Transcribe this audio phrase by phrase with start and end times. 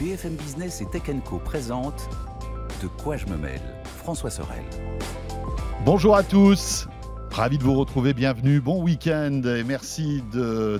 [0.00, 2.08] BFM Business et Tech Co présente
[2.80, 4.64] De quoi je me mêle François Sorel.
[5.84, 6.88] Bonjour à tous.
[7.30, 10.22] Ravi de vous retrouver, bienvenue, bon week-end et merci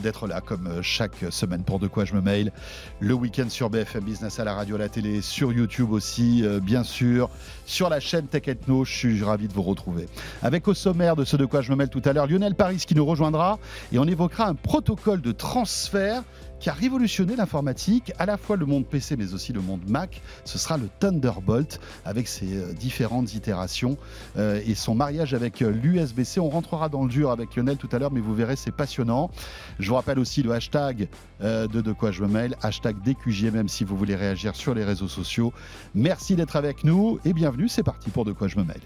[0.03, 2.51] d'être là comme chaque semaine pour De quoi je me mail.
[2.99, 6.59] Le week-end sur BFM Business à la radio, à la télé, sur YouTube aussi, euh,
[6.59, 7.29] bien sûr,
[7.67, 10.07] sur la chaîne Tech Ethno, je suis ravi de vous retrouver.
[10.43, 12.83] Avec au sommaire de ce De quoi je me mêle tout à l'heure, Lionel Paris
[12.87, 13.59] qui nous rejoindra
[13.93, 16.23] et on évoquera un protocole de transfert
[16.61, 20.23] qui a révolutionné l'informatique, à la fois le monde PC mais aussi le monde Mac.
[20.45, 23.97] Ce sera le Thunderbolt avec ses euh, différentes itérations
[24.37, 26.39] euh, et son mariage avec euh, l'USB-C.
[26.39, 29.31] On rentrera dans le dur avec Lionel tout à l'heure, mais vous verrez, c'est passionnant.
[29.79, 31.09] Je vous rappelle aussi le hashtag
[31.41, 34.85] de De quoi je me mail, hashtag DQJ, même si vous voulez réagir sur les
[34.85, 35.55] réseaux sociaux.
[35.95, 37.69] Merci d'être avec nous et bienvenue.
[37.69, 38.81] C'est parti pour De quoi je me mail.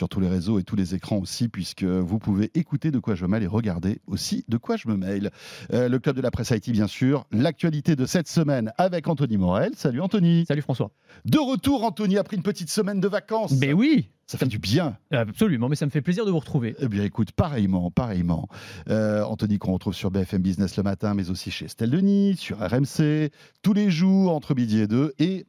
[0.00, 3.14] Sur tous les réseaux et tous les écrans aussi, puisque vous pouvez écouter de quoi
[3.14, 5.30] je mêle et regarder aussi de quoi je me mail.
[5.74, 7.26] Euh, le club de la presse IT, bien sûr.
[7.32, 9.72] L'actualité de cette semaine avec Anthony Morel.
[9.76, 10.46] Salut Anthony.
[10.48, 10.90] Salut François.
[11.26, 13.52] De retour, Anthony, après une petite semaine de vacances.
[13.60, 14.08] Mais oui.
[14.26, 14.96] Ça fait du bien.
[15.10, 16.76] Absolument, mais ça me fait plaisir de vous retrouver.
[16.78, 18.48] Eh bien, écoute, pareillement, pareillement.
[18.88, 22.56] Euh, Anthony, qu'on retrouve sur BFM Business le matin, mais aussi chez Estelle Denis, sur
[22.58, 23.28] RMC,
[23.60, 25.12] tous les jours entre midi et deux.
[25.18, 25.44] Et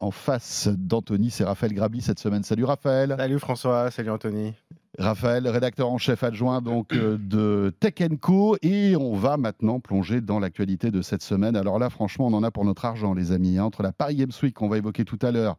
[0.00, 2.42] en face d'Anthony, c'est Raphaël Grabli cette semaine.
[2.42, 3.14] Salut Raphaël.
[3.16, 4.54] Salut François, salut Anthony.
[4.98, 8.56] Raphaël, rédacteur en chef adjoint donc euh, de Tech Co.
[8.60, 11.56] Et on va maintenant plonger dans l'actualité de cette semaine.
[11.56, 13.56] Alors là, franchement, on en a pour notre argent, les amis.
[13.56, 13.64] Hein.
[13.64, 15.56] Entre la Paris Games Week qu'on va évoquer tout à l'heure,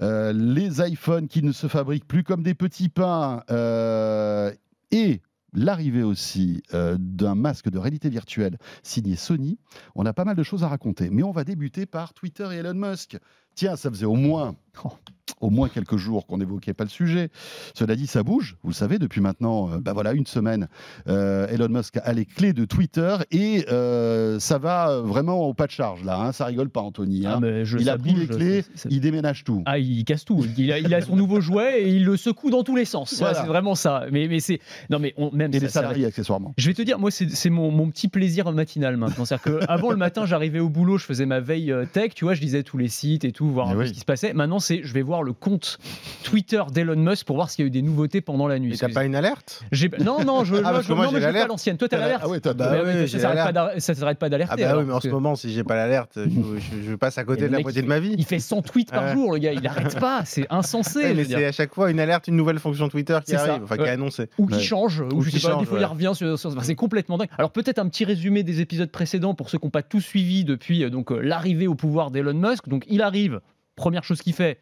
[0.00, 4.52] euh, les iPhones qui ne se fabriquent plus comme des petits pains euh,
[4.90, 5.22] et
[5.54, 9.58] l'arrivée aussi d'un masque de réalité virtuelle signé Sony,
[9.94, 11.08] on a pas mal de choses à raconter.
[11.08, 13.16] Mais on va débuter par Twitter et Elon Musk.
[13.56, 14.92] Tiens, ça faisait au moins oh,
[15.40, 17.28] au moins quelques jours qu'on n'évoquait pas le sujet.
[17.74, 20.68] Cela dit, ça bouge, vous le savez, depuis maintenant euh, bah voilà, une semaine.
[21.08, 25.66] Euh, Elon Musk a les clés de Twitter et euh, ça va vraiment au pas
[25.66, 26.18] de charge là.
[26.18, 27.26] Hein, ça rigole pas, Anthony.
[27.26, 27.40] Hein.
[27.42, 29.62] Ah, il a pris les clés, il déménage tout.
[29.66, 30.44] Ah, il casse tout.
[30.56, 33.14] Il a, il a, son nouveau jouet et il le secoue dans tous les sens.
[33.14, 34.04] C'est vraiment ça.
[34.10, 36.54] Mais, mais c'est non mais même et les salariés accessoirement.
[36.56, 39.24] Je vais te dire, moi c'est mon, mon, petit plaisir matinal maintenant.
[39.24, 42.40] C'est-à-dire qu'avant le matin, j'arrivais au boulot, je faisais ma veille tech, tu vois, je
[42.40, 44.32] lisais tous les sites et tout, voir un peu ce qui se passait.
[44.32, 45.78] Maintenant, c'est je vais voir le compte
[46.22, 48.70] Twitter d'Elon Musk pour voir s'il y a eu des nouveautés pendant la nuit.
[48.70, 49.64] Mais t'as pas une alerte?
[50.00, 51.76] Non, non, je, ah, je, moi, non, mais pas l'ancienne.
[51.76, 52.22] Toi, t'as l'alerte.
[52.24, 54.64] Ah oui, bah oui, ça s'arrête pas d'alerter.
[54.64, 57.48] Ah bah oui, mais en ce moment, si j'ai pas l'alerte, je, passe à côté
[57.48, 58.14] de la moitié de ma vie.
[58.16, 59.52] Il fait 100 tweets par jour, le gars.
[59.52, 60.22] Il n'arrête pas.
[60.24, 61.14] C'est insensé.
[61.14, 63.84] mais c'est à chaque fois une alerte, une nouvelle fonction Twitter qui arrive, enfin qui
[63.84, 64.28] est annoncée.
[64.38, 66.38] Ou qui change, ou je sais pas, des fois il revient sur.
[66.62, 67.28] C'est complètement dingue.
[67.38, 70.44] Alors peut-être un petit résumé des épisodes précédents pour ceux qui n'ont pas tout suivi
[70.44, 72.68] depuis euh, donc euh, l'arrivée au pouvoir d'Elon Musk.
[72.68, 73.35] Donc il arrive,
[73.76, 74.58] première chose qu'il fait,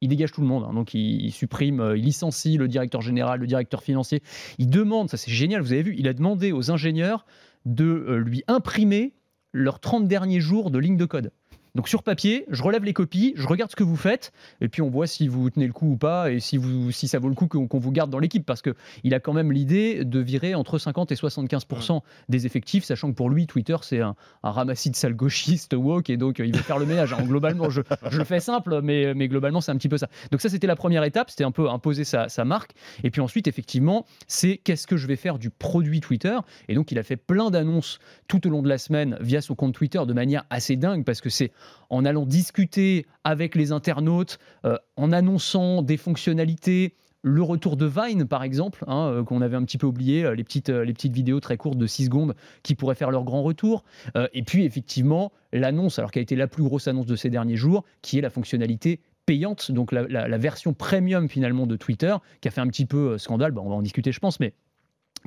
[0.00, 0.64] il dégage tout le monde.
[0.68, 0.74] Hein.
[0.74, 4.22] Donc, il, supprime, euh, il licencie le directeur général, le directeur financier.
[4.58, 7.24] Il demande, ça c'est génial, vous avez vu, il a demandé aux ingénieurs
[7.64, 9.14] de euh, lui imprimer
[9.52, 11.32] leurs 30 derniers jours de ligne de code.
[11.74, 14.82] Donc sur papier, je relève les copies, je regarde ce que vous faites, et puis
[14.82, 17.30] on voit si vous tenez le coup ou pas, et si, vous, si ça vaut
[17.30, 20.54] le coup qu'on vous garde dans l'équipe, parce qu'il a quand même l'idée de virer
[20.54, 24.96] entre 50 et 75% des effectifs, sachant que pour lui, Twitter, c'est un, ramassis de
[24.96, 27.14] sales gauchistes woke, et donc il veut faire le ménage.
[27.22, 30.08] Globalement, je, le fais simple, mais, mais globalement, c'est un petit peu ça.
[30.30, 32.72] Donc ça, c'était la première étape, c'était un peu imposer sa, sa marque,
[33.02, 36.36] et puis ensuite, effectivement, c'est qu'est-ce que je vais faire du produit Twitter,
[36.68, 39.54] et donc il a fait plein d'annonces tout au long de la semaine via son
[39.54, 41.50] compte Twitter de manière assez dingue, parce que c'est
[41.92, 48.26] en allant discuter avec les internautes, euh, en annonçant des fonctionnalités, le retour de Vine,
[48.26, 51.12] par exemple, hein, euh, qu'on avait un petit peu oublié, euh, les, petites, les petites
[51.12, 53.84] vidéos très courtes de 6 secondes qui pourraient faire leur grand retour.
[54.32, 57.56] et puis, effectivement, l'annonce, alors qui a été la plus grosse annonce de ces derniers
[57.56, 62.50] jours, qui est la fonctionnalité payante, donc la, version premium finalement de Twitter, qui a
[62.50, 64.54] fait un petit peu scandale, on va en discuter je pense, mais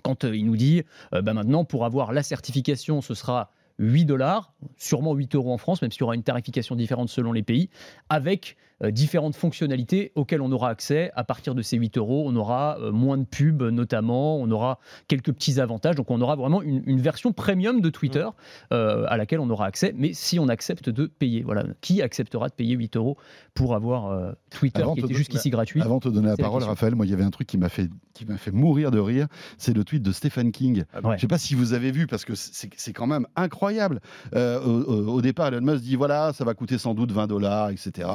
[0.04, 5.14] quand il nous dit, bah, maintenant pour avoir la certification, ce sera 8 dollars, sûrement
[5.14, 7.70] 8 euros en France, même s'il y aura une tarification différente selon les pays,
[8.10, 12.24] avec différentes fonctionnalités auxquelles on aura accès à partir de ces 8 euros.
[12.28, 15.96] On aura euh, moins de pubs notamment, on aura quelques petits avantages.
[15.96, 18.28] Donc on aura vraiment une, une version premium de Twitter
[18.74, 21.42] euh, à laquelle on aura accès, mais si on accepte de payer.
[21.44, 21.64] Voilà.
[21.82, 23.18] Qui acceptera de payer 8 euros
[23.54, 25.82] pour avoir euh, Twitter Avant qui était jusqu'ici gratuit?
[25.82, 26.64] Avant de te donner la parole.
[26.64, 29.00] Raphaël, moi, il y avait un truc qui m'a fait, qui m'a fait mourir de
[29.00, 29.28] rire.
[29.58, 30.80] C'est le tweet de Stephen King.
[30.96, 31.02] Ouais.
[31.04, 34.02] Je ne sais pas si vous avez vu, parce que c'est quand même incroyable.
[34.36, 37.28] Euh, au, au- au départ, Elon Musk dit voilà, ça va coûter sans doute 20
[37.28, 38.10] dollars, etc.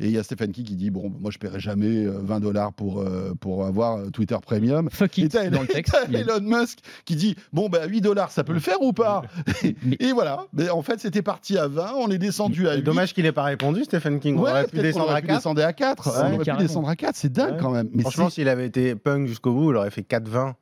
[0.00, 2.40] Et il y a Stephen King qui dit bon, moi, je paierai jamais euh, 20
[2.40, 4.88] dollars pour, euh, pour avoir euh, Twitter Premium.
[4.90, 5.96] Fuck Et it t'as dans le texte.
[6.12, 9.22] Elon Musk qui dit bon, bah, 8 dollars, ça peut le faire ou pas
[9.82, 10.46] Mais- Et voilà.
[10.52, 12.82] Mais en fait, c'était parti à 20, on est descendu à 8.
[12.82, 14.36] Dommage qu'il n'ait pas répondu, Stephen King.
[14.38, 15.36] On Ouais, aurait pu descendre aurait à pu 4.
[15.38, 16.06] descendre à 4.
[16.08, 17.16] Ouais, on aurait pu descendre à 4.
[17.16, 17.58] C'est dingue Ouais.
[17.60, 17.88] quand même.
[17.92, 20.54] Mais Franchement, s'il avait été punk jusqu'au bout, il aurait fait 4-20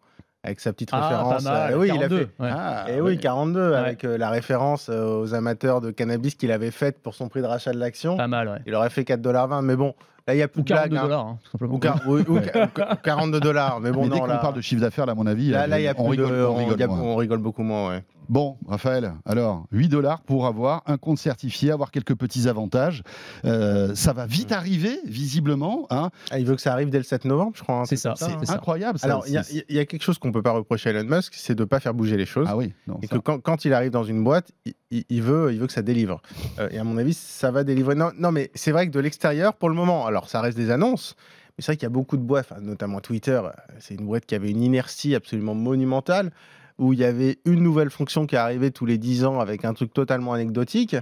[0.45, 1.45] avec sa petite Ah, référence.
[1.45, 1.73] pas mal.
[1.73, 2.23] Euh, oui, il a 42, fait.
[2.43, 2.51] ouais.
[2.53, 3.01] Ah, Et ouais.
[3.13, 7.15] oui, 42, avec euh, la référence euh, aux amateurs de cannabis qu'il avait faite pour
[7.15, 8.17] son prix de rachat de l'action.
[8.17, 8.59] Pas mal, ouais.
[8.67, 9.63] Il aurait fait 4,20$.
[9.65, 9.95] Mais bon,
[10.27, 10.91] là, il n'y a plus Ou de blague.
[10.93, 11.03] 42 hein.
[11.03, 11.75] dollars, hein, tout simplement.
[11.75, 13.81] Ou, quar- oui, ou ca- ou 42 dollars.
[13.81, 15.63] Mais bon, mais dès qu'on là, parle de chiffre d'affaires, là, à mon avis, là,
[15.63, 17.01] euh, là, il y a on, plus rigole, on on- rigole il y a- moins.
[17.01, 18.05] on rigole beaucoup moins, ouais.
[18.29, 23.03] Bon, Raphaël, alors 8 dollars pour avoir un compte certifié, avoir quelques petits avantages.
[23.45, 25.87] Euh, ça va vite arriver, visiblement.
[25.91, 26.11] hein.
[26.31, 27.83] Ah, il veut que ça arrive dès le 7 novembre, je crois.
[27.85, 28.51] C'est ça, c'est.
[28.51, 28.99] Incroyable.
[28.99, 29.43] Ça, Alors, il y, a-
[29.83, 31.95] y quelque chose qu'on peut pas reprocher à Elon Musk, c'est de ne pas faire
[31.95, 32.47] bouger les choses.
[32.49, 35.05] Ah oui, non, Et ça- que quand, quand il arrive dans une boîte, il, il-
[35.11, 36.23] il veut, il veut que ça délivre.
[36.59, 37.95] Euh, et à mon avis, ça va délivrer.
[37.97, 40.71] Non, non mais c'est vrai que de l'extérieur, pour le moment, alors ça reste des
[40.71, 41.17] annonces,
[41.59, 43.41] mais c'est vrai qu'il y a beaucoup de boîtes, notamment Twitter,
[43.81, 46.31] c'est une boîte qui avait une inertie absolument monumentale,
[46.79, 49.75] où il y avait une nouvelle fonction qui arrivait tous les 10 ans avec un
[49.75, 50.97] truc totalement anecdotique,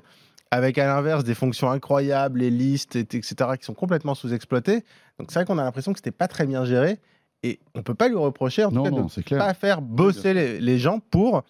[0.51, 4.83] avec à l'inverse des fonctions incroyables, les listes, et- etc., qui sont complètement sous-exploitées.
[5.19, 6.99] Donc c'est vrai qu'on a l'impression que c'était pas très bien géré,
[7.45, 9.47] et on peut pas lui reprocher, en tout cas, de non, clair.
[9.47, 11.45] pas faire bosser les, les gens pour,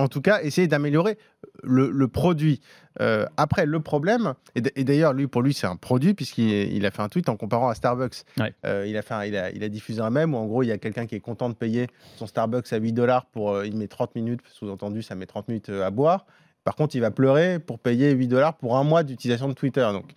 [0.00, 1.18] en tout cas, essayer d'améliorer
[1.62, 2.60] le, le produit.
[3.00, 6.90] Euh, après, le problème, et d'ailleurs, lui, pour lui, c'est un produit, puisqu'il il a
[6.90, 8.24] fait un tweet en comparant à Starbucks.
[8.38, 8.52] Ouais.
[8.66, 10.62] Euh, il, a fait un- il, a, il a diffusé un mème où, en gros,
[10.62, 11.86] il y a quelqu'un qui est content de payer
[12.16, 13.52] son Starbucks à 8 dollars pour.
[13.52, 16.26] euh, il met 30 minutes, sous-entendu, ça met 30 minutes à boire.
[16.64, 19.88] Par contre, il va pleurer pour payer 8 dollars pour un mois d'utilisation de Twitter.
[19.92, 20.12] Donc,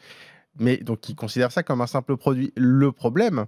[0.60, 2.52] mais donc, il considère ça comme un simple produit.
[2.56, 3.46] Le problème,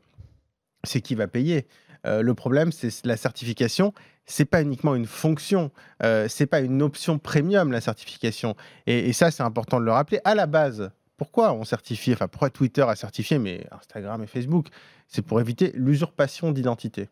[0.83, 1.67] c'est qui va payer.
[2.05, 3.91] Le problème, c'est la certification.
[4.25, 5.71] C'est pas uniquement une fonction,
[6.03, 8.55] euh, c'est pas une option premium la certification.
[8.87, 10.19] Et, et ça, c'est important de le rappeler.
[10.23, 14.67] À la base, pourquoi on certifie Enfin, pourquoi Twitter a certifié, mais Instagram et Facebook?
[15.07, 17.09] C'est pour éviter l'usurpation d'identité.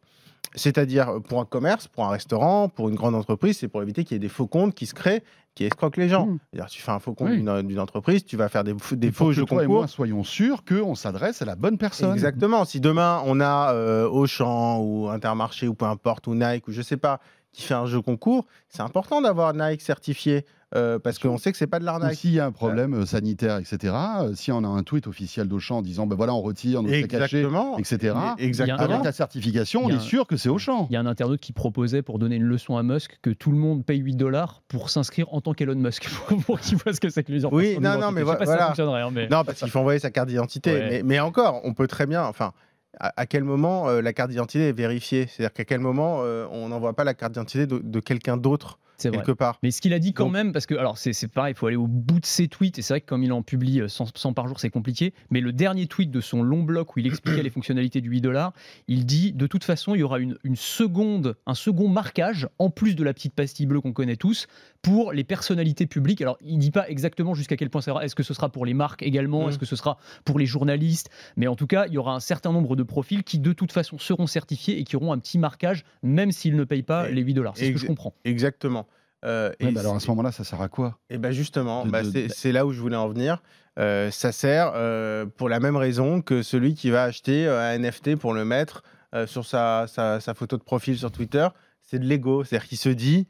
[0.56, 4.16] C'est-à-dire pour un commerce, pour un restaurant, pour une grande entreprise, c'est pour éviter qu'il
[4.16, 5.24] y ait des faux comptes qui se créent,
[5.56, 6.28] qui escroquent les gens.
[6.28, 6.40] Mm.
[6.52, 7.44] C'est-à-dire, tu fais un faux compte Oui.
[7.64, 9.80] d'une entreprise, tu vas faire des, faux- des jeux toi et concours.
[9.82, 12.14] moi soyons sûrs qu'on s'adresse à la bonne personne.
[12.14, 12.66] Exactement.
[12.66, 16.82] Si demain on a euh, Auchan ou Intermarché ou peu importe ou Nike ou je
[16.82, 17.20] sais pas
[17.52, 20.44] qui fait un jeu concours, c'est important d'avoir Nike certifié
[20.76, 22.16] euh, parce qu'on sait que c'est pas de l'arnaque.
[22.16, 25.48] s'il y a un problème euh, sanitaire, etc., euh, si on a un tweet officiel
[25.48, 27.78] d'Auchan en disant ben voilà, on retire, on fait cacher, Exactement.
[27.78, 28.80] etc., Exactement.
[28.80, 30.88] avec ta certification, on est sûr que c'est Auchan.
[30.90, 33.52] Il y a un internaute qui proposait, pour donner une leçon à Musk, que tout
[33.52, 36.08] le monde paye 8 dollars pour s'inscrire en tant qu'Elon Musk,
[36.46, 38.40] pour, qu'il voit ce que c'est que l'usurpation Oui, non, non, mais Je sais pas
[38.40, 38.62] si voilà.
[38.62, 39.28] ça fonctionnerait, hein, mais...
[39.28, 40.74] Non, parce qu'il faut envoyer sa carte d'identité.
[40.74, 40.90] Ouais.
[40.90, 42.24] Mais, mais encore, on peut très bien.
[42.24, 42.54] Enfin,
[43.00, 45.28] à, à quel moment euh, la carte d'identité est vérifiée?
[45.28, 48.80] C'est-à-dire qu'à quel moment euh, on n'envoie pas la carte d'identité de, de quelqu'un d'autre?
[48.98, 49.18] C'est vrai.
[49.20, 51.54] quelque part Mais ce qu'il a dit quand Donc- même, parce que alors c'est pareil,
[51.54, 53.42] il faut aller au bout de ses tweets, et c'est vrai que comme il en
[53.42, 55.14] publie euh, 100, 100 par jour, c'est compliqué.
[55.30, 58.22] Mais le dernier tweet de son long bloc où il expliquait les fonctionnalités du 8
[58.22, 58.54] dollars,
[58.88, 62.70] il dit de toute façon, il y aura une, une seconde, un second marquage, en
[62.70, 64.48] plus de la petite pastille bleue qu'on connaît tous,
[64.82, 66.22] pour les personnalités publiques.
[66.22, 68.04] Alors il dit pas exactement jusqu'à quel point ça sera.
[68.06, 69.50] Est-ce que ce sera pour les marques également Mm.
[69.50, 72.20] Est-ce que ce sera pour les journalistes Mais en tout cas, il y aura un
[72.20, 75.38] certain nombre de profils qui de toute façon seront certifiés et qui auront un petit
[75.40, 77.54] marquage, même s'ils ne payent pas Et- les 8 dollars.
[77.56, 78.14] C'est ce que je comprends.
[78.26, 78.88] Exactement.
[79.24, 81.86] Euh, Ouais, et bah alors à ce moment-là, ça sert à quoi Et bien justement,
[81.86, 83.42] de- bah, de- c'est là où je voulais en venir.
[83.80, 88.16] Euh, ça sert euh, pour la même raison que celui qui va acheter un NFT
[88.18, 88.84] pour le mettre
[89.28, 91.48] sur sa, sa- sa photo de profil sur Twitter.
[91.84, 92.44] C'est de l'ego.
[92.44, 93.28] C'est-à-dire qu'il se dit,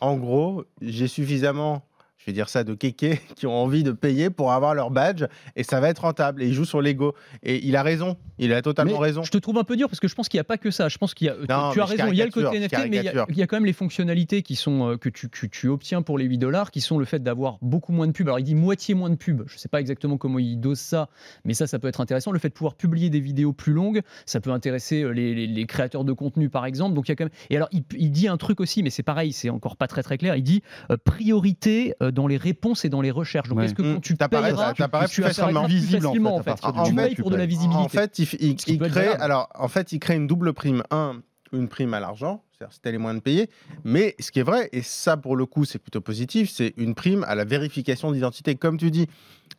[0.00, 1.85] en gros, j'ai suffisamment,
[2.26, 5.24] je vais dire ça, de kékés qui ont envie de payer pour avoir leur badge
[5.54, 6.42] et ça va être rentable.
[6.42, 7.14] Et il joue sur l'ego.
[7.44, 8.16] Et il a raison.
[8.38, 9.22] Il a totalement Mais raison.
[9.22, 10.72] Je te trouve un peu dur parce que je pense qu'il n'y a pas que
[10.72, 10.88] ça.
[10.88, 11.34] Je pense qu'il y a.
[11.34, 13.02] tu- Non, tu as raison, il y a le côté NFT, mais il y, a,
[13.04, 13.26] caricature.
[13.30, 16.02] il y a quand même les fonctionnalités qui sont, euh, que tu, tu- tu obtiens
[16.02, 18.26] pour les 8 dollars, qui sont le fait d'avoir beaucoup moins de pubs.
[18.26, 19.44] Alors il dit moitié moins de pubs.
[19.46, 21.08] Je ne sais pas exactement comment il dose ça,
[21.44, 22.32] mais ça, ça peut être intéressant.
[22.32, 25.46] Le fait de pouvoir publier des vidéos plus longues, ça peut intéresser euh, les, les-
[25.46, 26.94] les créateurs de contenu, par exemple.
[26.94, 27.32] Donc il y a quand même.
[27.50, 30.02] Et alors il, il dit un truc aussi, mais c'est pareil, c'est encore pas très
[30.02, 30.34] très clair.
[30.36, 30.96] Il dit euh,
[31.30, 33.48] priorité euh, dans les réponses et dans les recherches.
[33.48, 33.66] Donc Ouais.
[33.66, 35.64] est-ce que Mmh, quand tu t'apparaît tu plus vas faire facilement.
[35.66, 37.80] plus Visible, en fait, en Tu payes pour de la visibilité.
[37.84, 40.82] En fait, il, crée, alors, en fait, il crée une double prime.
[40.90, 41.20] Un,
[41.52, 43.48] une prime à l'argent, C'est-à-dire, si tu as les moyens de payer.
[43.84, 46.94] Mais ce qui est vrai, et ça pour le coup, c'est plutôt positif, c'est une
[46.96, 48.56] prime à la vérification d'identité.
[48.56, 49.06] Comme tu dis,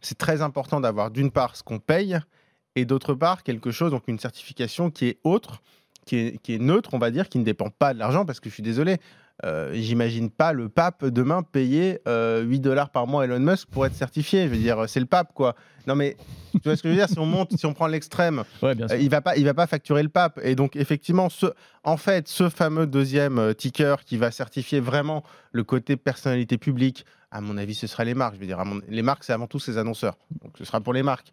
[0.02, 2.18] c'est très important d'avoir d'une part ce qu'on paye
[2.76, 5.62] et d'autre part quelque chose, donc une certification qui est autre,
[6.06, 8.40] qui est, qui est neutre, on va dire, qui ne dépend pas de l'argent, parce
[8.42, 8.98] que je suis désolé,
[9.46, 13.68] euh, j'imagine pas le pape demain payer 8 euh, dollars par mois à Elon Musk
[13.70, 14.46] pour être certifié.
[14.46, 15.56] Je veux dire, c'est le pape, quoi.
[15.86, 16.18] Non, mais
[16.54, 17.08] tu vois ce que je veux dire?
[17.08, 20.02] Si on monte, si on prend l'extrême, euh, il va pas, il va pas facturer
[20.02, 20.40] le pape.
[20.44, 21.46] Et donc, effectivement, ce,
[21.84, 27.40] en fait, ce fameux deuxième ticker qui va certifier vraiment le côté personnalité publique, à
[27.40, 28.36] mon avis, ce sera les marques.
[28.36, 30.18] Je veux dire, les marques, c'est avant tout ces annonceurs.
[30.42, 31.32] Donc, ce sera pour les marques.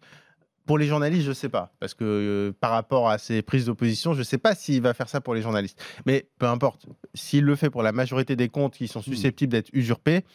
[0.65, 3.65] Pour les journalistes, je ne sais pas, parce que euh, par rapport à ses prises
[3.65, 5.79] d'opposition, je ne sais pas s'il va faire ça pour les journalistes.
[6.07, 9.03] Mais peu importe, s'il le fait pour la majorité des comptes qui sont hmm.
[9.03, 10.25] susceptibles d'être usurpés,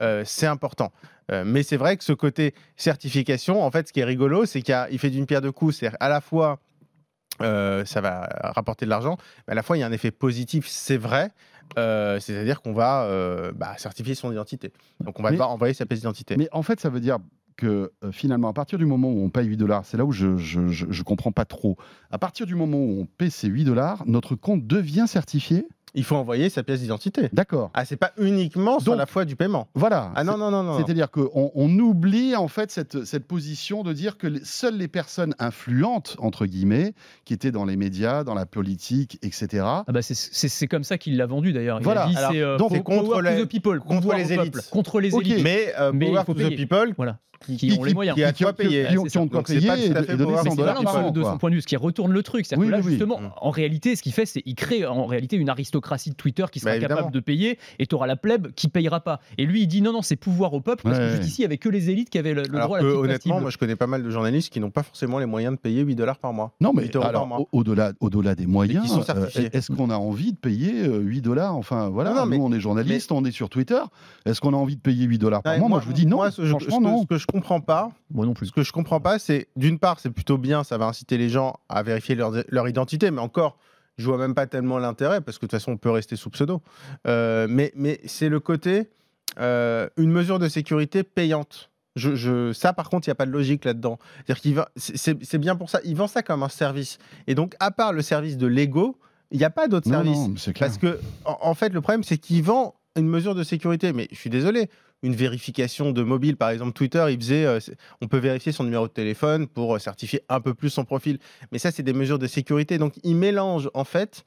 [0.00, 0.92] euh, c'est important.
[1.30, 4.62] Euh, mais c'est vrai que ce côté certification, en fait, ce qui est rigolo, c'est
[4.62, 5.76] qu'il fait d'une pierre deux coups.
[5.76, 6.58] C'est à la fois
[7.38, 10.66] ça va rapporter de l'argent, mais à la fois il y a un effet positif,
[10.68, 11.30] c'est vrai.
[11.76, 14.72] C'est-à-dire qu'on va bah, certifier son identité.
[15.00, 16.36] Donc on va devoir envoyer sa pièce d'identité.
[16.38, 17.18] Mais en fait, ça veut dire
[17.56, 20.12] que euh, finalement, à partir du moment où on paye 8 dollars, c'est là où
[20.12, 21.76] je ne comprends pas trop.
[22.10, 26.04] À partir du moment où on paie ces 8 dollars, notre compte devient certifié il
[26.04, 27.30] faut envoyer sa pièce d'identité.
[27.32, 27.70] D'accord.
[27.72, 29.68] Ah, c'est pas uniquement sur la foi du paiement.
[29.74, 30.12] Voilà.
[30.14, 30.76] Ah non, non, non, non.
[30.76, 35.34] C'est-à-dire qu'on on oublie en fait cette, cette position de dire que seules les personnes
[35.38, 36.92] influentes, entre guillemets,
[37.24, 39.64] qui étaient dans les médias, dans la politique, etc.
[39.64, 41.80] Ah bah c'est comme ça qu'il l'a vendu d'ailleurs.
[41.80, 42.08] Voilà.
[42.30, 44.68] C'est euh, contre, les, people, contre les élites.
[44.70, 45.42] Contre les élites.
[45.42, 47.18] Mais, euh, Mais power to the people, voilà
[47.56, 48.16] qui, ont les moyens.
[48.16, 48.86] Qui, a quoi payer.
[49.08, 51.66] Qui, ont quoi payer et, et donner 100 dollars De son point de vue, ce
[51.66, 52.46] qui retourne le truc.
[52.46, 55.48] C'est-à-dire que là, justement, en réalité, ce qu'il fait, c'est qu'il crée en réalité une
[55.48, 58.68] aristocratie de Twitter qui sera bah, capable de payer et tu auras la plèbe qui
[58.68, 59.20] payera pas.
[59.38, 61.46] Et lui, il dit non, non, c'est pouvoir au peuple parce que jusqu'ici, il n'y
[61.46, 63.86] avait que les élites qui avaient le, droit à la Honnêtement, moi, je connais pas
[63.86, 66.52] mal de journalistes qui n'ont pas forcément les moyens de payer 8 dollars par mois.
[66.60, 66.90] Non, mais
[67.52, 71.54] au-delà au des moyens, euh, est-ce qu'on a envie de payer 8 euh, dollars?
[71.56, 73.80] Enfin, voilà, nous, on est journalistes, on est sur Twitter.
[74.24, 75.68] Est-ce qu'on a envie de payer 8 dollars par mois?
[75.68, 76.18] Moi, je vous dis non.
[76.30, 77.04] Franchement, non.
[77.28, 78.46] Je comprends pas, moi non plus.
[78.46, 81.28] Ce que je comprends pas, c'est d'une part, c'est plutôt bien, ça va inciter les
[81.28, 83.58] gens à vérifier leur, leur identité, mais encore,
[83.98, 86.30] je vois même pas tellement l'intérêt parce que de toute façon, on peut rester sous
[86.30, 86.62] pseudo.
[87.06, 88.90] Euh, mais mais c'est le côté
[89.38, 91.70] euh, une mesure de sécurité payante.
[91.94, 93.98] Je, je, ça, par contre, il n'y a pas de logique là-dedans.
[94.76, 95.80] C'est bien pour ça.
[95.84, 96.98] Ils vendent ça comme un service.
[97.26, 98.98] Et donc, à part le service de Lego,
[99.30, 100.50] il n'y a pas d'autre service.
[100.58, 103.94] Parce que, en, fait, le problème, c'est qu'ils vendent une mesure de sécurité.
[103.94, 104.68] Mais je suis désolé,
[105.02, 106.36] une vérification de mobile.
[106.36, 107.58] Par exemple, Twitter, il faisait, euh,
[108.00, 111.18] on peut vérifier son numéro de téléphone pour euh, certifier un peu plus son profil.
[111.52, 112.78] Mais ça, c'est des mesures de sécurité.
[112.78, 114.24] Donc, il mélange en fait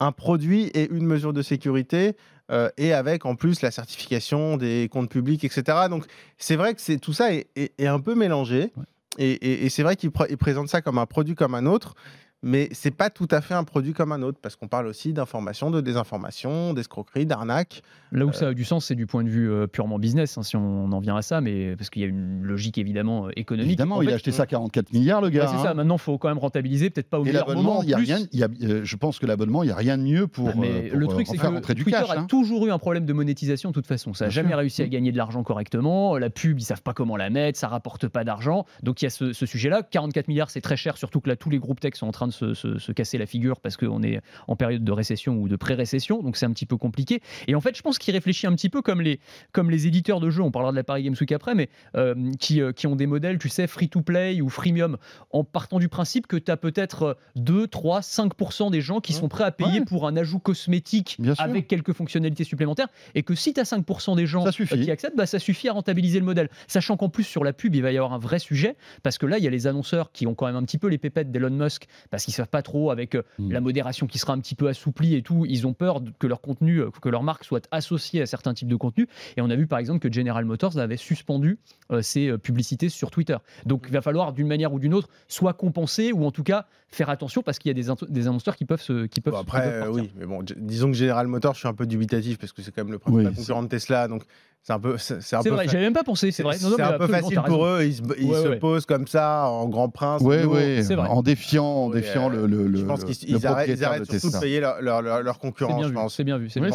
[0.00, 2.16] un produit et une mesure de sécurité.
[2.50, 5.86] Euh, et avec en plus la certification des comptes publics, etc.
[5.88, 6.04] Donc
[6.36, 8.72] c'est vrai que c'est tout ça est, un peu mélangé.
[9.16, 11.94] Et, et c'est vrai qu'il présente ça comme un produit comme un autre
[12.42, 15.12] mais c'est pas tout à fait un produit comme un autre parce qu'on parle aussi
[15.12, 17.82] d'information, de désinformation, d'escroquerie, d'arnaque.
[18.10, 20.42] Là où ça a du sens, c'est du point de vue euh, purement business, hein,
[20.42, 23.30] si on en vient à ça, mais parce qu'il y a une logique évidemment euh,
[23.36, 23.70] économique.
[23.70, 25.46] Évidemment, il a acheté ça 44 milliards, le gars.
[25.46, 25.70] c'est ça.
[25.70, 25.74] Hein.
[25.74, 27.82] Maintenant, il faut quand même rentabiliser, peut-être pas au meilleur moment.
[27.82, 30.02] Y a rien, y a, euh, je pense que l'abonnement, il n'y a rien de
[30.02, 30.48] mieux pour.
[30.48, 32.24] Ah, mais le truc, c'est que Twitter cash, a hein.
[32.26, 34.12] toujours eu un problème de monétisation de toute façon.
[34.14, 36.18] Ça n'a jamais réussi à gagner de l'argent correctement.
[36.18, 38.66] La pub, ils savent pas comment la mettre, ça rapporte pas d'argent.
[38.82, 39.82] Donc il y a ce, sujet-là.
[39.82, 42.26] 44 milliards, c'est très cher, surtout que là, tous les groupes tech sont en train
[42.26, 46.22] de se casser la figure parce qu'on est en période de récession ou de pré-récession,
[46.22, 47.20] donc c'est un petit peu compliqué.
[47.46, 49.20] Et en fait, je pense qu'il réfléchit un petit peu comme les,
[49.52, 52.14] comme les éditeurs de jeux, on parlera de la Paris Games Week après, mais euh,
[52.38, 54.96] qui, euh, qui ont des modèles, tu sais, free-to-play ou freemium,
[55.30, 59.28] en partant du principe que tu as peut-être 2, 3, 5% des gens qui sont
[59.28, 63.60] prêts à payer pour un ajout cosmétique avec quelques fonctionnalités supplémentaires, et que si tu
[63.60, 66.48] as 5% des gens qui acceptent, bah, ça suffit à rentabiliser le modèle.
[66.66, 69.26] Sachant qu'en plus, sur la pub, il va y avoir un vrai sujet, parce que
[69.26, 71.30] là, il y a les annonceurs qui ont quand même un petit peu les pépettes
[71.30, 73.52] d'Elon Musk, parce qu'ils savent pas trop avec Mm.
[73.52, 76.40] la modération qui sera un petit peu assouplie et tout, ils ont peur que leur
[76.40, 79.06] contenu, euh, que leur marque soit associée à certains types de contenus.
[79.36, 81.58] Et on a vu par exemple que General Motors avait suspendu
[81.90, 83.36] euh, ses euh, publicités sur Twitter.
[83.66, 86.66] Donc il va falloir d'une manière ou d'une autre soit compenser ou en tout cas
[86.88, 89.88] faire attention parce qu'il y a des, des annonceurs qui peuvent se qui peuvent après
[89.88, 92.70] oui mais bon disons que General Motors je suis un peu dubitatif parce que c'est
[92.70, 94.24] quand même le principal concurrent de Tesla donc
[94.62, 96.56] c'est un peu c'est un peu vrai j'avais même pas pensé c'est vrai.
[96.56, 100.36] c'est un peu facile pour eux ils, se posent comme ça en grand prince oui
[100.44, 103.76] oui en défiant en défiant le, le, je pense qu'ils arrêtent,
[104.10, 106.14] surtout de payer leur, leur, leur, concurrence je pense.
[106.14, 106.70] c'est bien vu mais,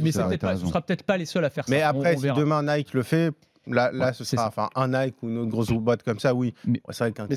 [0.00, 2.94] mais, ce sera peut-être pas les seuls à faire ça mais après si demain Nike
[2.94, 3.32] le fait
[3.66, 6.54] Là, là ce sera enfin, un Nike ou une autre grosse boîte comme ça, oui.
[6.66, 6.80] Mais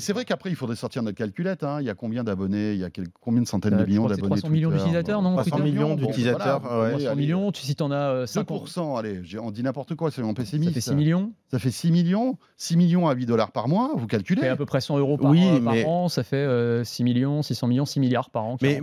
[0.00, 1.62] c'est vrai qu'après, il faudrait sortir notre calculette.
[1.62, 1.80] Hein.
[1.80, 2.72] Il y a combien d'abonnés?
[2.72, 5.34] Il y a combien de centaines de millions d'abonnés 300 millions d'utilisateurs, non?
[5.34, 6.60] 300 millions d'utilisateurs.
[6.62, 10.74] 300 millions, si tu en as 5%, allez, on dit n'importe quoi, c'est mon pessimiste.
[10.74, 13.92] Ça fait 6 millions Ça fait 6 millions 6 millions à 8 dollars par mois,
[13.96, 16.22] vous calculez Ça fait à peu près 100 euros par, oui, euh, par an, ça
[16.22, 16.44] fait
[16.84, 18.56] 6 euh, millions, 600 millions, 6 milliards par an.
[18.60, 18.80] Mais,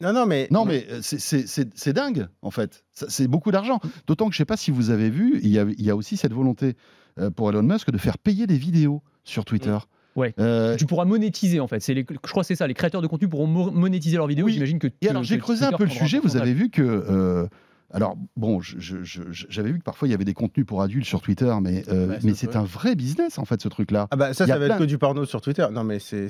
[0.00, 0.48] Non, non, mais.
[0.50, 2.84] Non, mais euh, c'est- c'est c'est- c'est dingue, en fait.
[2.92, 3.80] C'est beaucoup d'argent.
[4.06, 5.90] D'autant que je ne sais pas si vous avez vu, il y a, il y
[5.90, 6.74] a aussi cette volonté
[7.18, 9.76] euh, pour Elon Musk de faire payer des vidéos sur Twitter.
[10.16, 10.32] Ouais.
[10.38, 11.80] Euh, Tu pourras monétiser en fait.
[11.80, 12.66] C'est les- je crois que c'est ça.
[12.66, 14.46] Les créateurs de contenu pourront mo- monétiser leurs vidéos.
[14.46, 14.52] Oui.
[14.54, 14.88] J'imagine que.
[15.00, 16.18] Et alors que- j'ai creusé un peu le sujet.
[16.18, 17.46] Vous avez vu que euh,
[17.92, 21.52] alors bon, j'avais vu que parfois il y avait des contenus pour adultes sur Twitter,
[21.62, 24.06] mais euh, Bah, mais c'est un vrai business en fait ce truc-là.
[24.10, 25.66] Ah bah ça, ça va plein- être que du porno sur Twitter.
[25.72, 26.28] Non mais c'est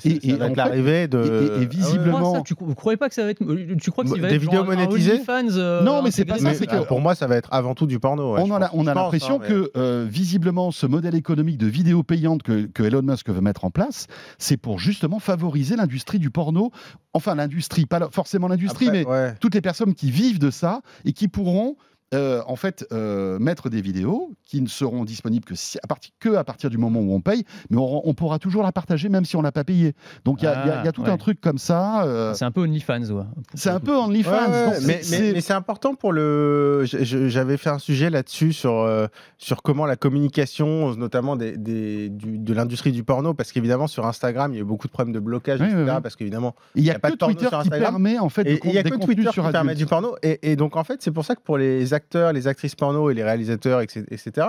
[0.55, 1.19] l'arrivée de.
[1.19, 1.65] et- et- et Ah ouais.
[1.65, 3.43] visiblement- ça tu, vous croyez pas que ça va être.
[3.79, 6.25] Tu crois que ça Des va être vidéos genre un monétisées euh, Non, mais c'est
[6.25, 8.35] pas ça, que- ah, pour moi, ça va être avant tout du porno.
[8.35, 12.03] ouais, on a, on l'impression hein, mais- que euh, visiblement ce modèle économique de vidéos
[12.03, 16.29] payantes que, que Elon Musk veut mettre en place, c'est pour justement favoriser l'industrie du
[16.29, 16.71] porno.
[17.13, 19.05] Enfin l'industrie, pas forcément l'industrie, mais
[19.39, 21.75] toutes les personnes qui vivent de ça et qui pourront trouveront
[22.13, 26.11] euh, en fait euh, mettre des vidéos qui ne seront disponibles que, si- à partir,
[26.19, 29.07] que à partir du moment où on paye, mais on, on pourra toujours la partager
[29.09, 29.93] même si on l'a pas payé.
[30.25, 31.57] Donc il y, a- il y a- il y a tout Ah, un truc comme
[31.57, 32.03] ça.
[32.03, 33.03] euh, C'est un peu OnlyFans.
[33.11, 33.23] Ouais.
[33.53, 34.31] c'est un peu OnlyFans.
[34.31, 36.83] Ouais, ouais, donc mais, c'est- mais- c'est- mais c'est important pour le.
[36.85, 42.37] J'avais fait un sujet là-dessus sur, euh, sur comment la communication, notamment des, des- du-
[42.39, 45.13] de l'industrie du porno, parce qu'évidemment sur Instagram, il y a eu beaucoup de problèmes
[45.13, 45.97] de blocage, etc.
[46.03, 47.93] Parce qu'évidemment, il n'y y a, a pas que de porno Twitter sur qui Instagram.
[47.93, 50.15] permet en fait il y a que Twitter sur qui permet du porno.
[50.23, 53.09] Et, et donc en fait, c'est pour ça que pour les acteurs, les actrices porno
[53.09, 54.47] et les réalisateurs, etc.,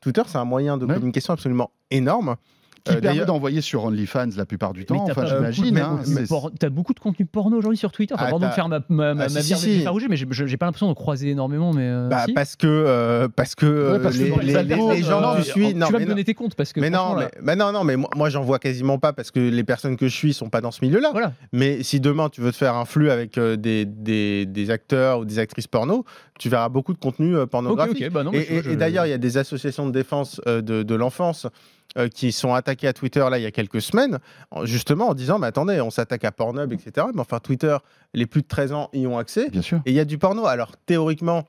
[0.00, 0.94] Twitter c'est un moyen de Ouais.
[0.94, 2.36] communication absolument énorme.
[2.84, 5.04] qui Euh, permet d'ailleurs- d'envoyer sur OnlyFans la plupart du temps.
[5.04, 5.78] t'as Enfin, pas beaucoup de- j'imagine.
[5.78, 6.00] hein,
[6.58, 8.14] T'as beaucoup de contenu porno aujourd'hui sur Twitter.
[8.14, 9.70] Enfin, Ah, pardon de faire ma, ma, ma Ah, ma si, bière si.
[9.80, 11.74] effaragée, mais j'ai- pas l'impression de croiser énormément.
[11.74, 12.32] Mais euh, Bah, si.
[12.32, 15.02] parce que euh, parce que Ouais, parce que les, dans les les- algos, les- les
[15.02, 16.06] gens euh, que tu suis, tu vas mais me non.
[16.06, 18.30] donner tes comptes parce que Mais non, mais, là- mais non, non, mais moi, moi,
[18.30, 20.82] j'en vois quasiment pas parce que les personnes que je suis sont pas dans ce
[20.82, 21.10] milieu-là.
[21.12, 21.32] Voilà.
[21.52, 25.18] Mais si demain tu veux te faire un flux avec euh, des, des, des acteurs
[25.18, 26.04] ou des actrices porno,
[26.38, 28.08] tu verras beaucoup de contenu euh, pornographique.
[28.10, 30.94] Bah non, Et, je- d'ailleurs, il y a des associations de défense euh, de, de
[30.94, 31.46] l'enfance
[31.96, 34.18] euh, qui sont attaquées à Twitter là il y a quelques semaines,
[34.50, 37.06] en- justement en disant mais attendez, on s'attaque à Pornhub, etc.
[37.14, 37.76] Mais enfin Twitter,
[38.14, 39.50] les plus de 13 ans y ont accès.
[39.50, 39.80] Bien sûr.
[39.86, 40.46] Et il y a du porno.
[40.46, 41.44] Alors, théoriquement,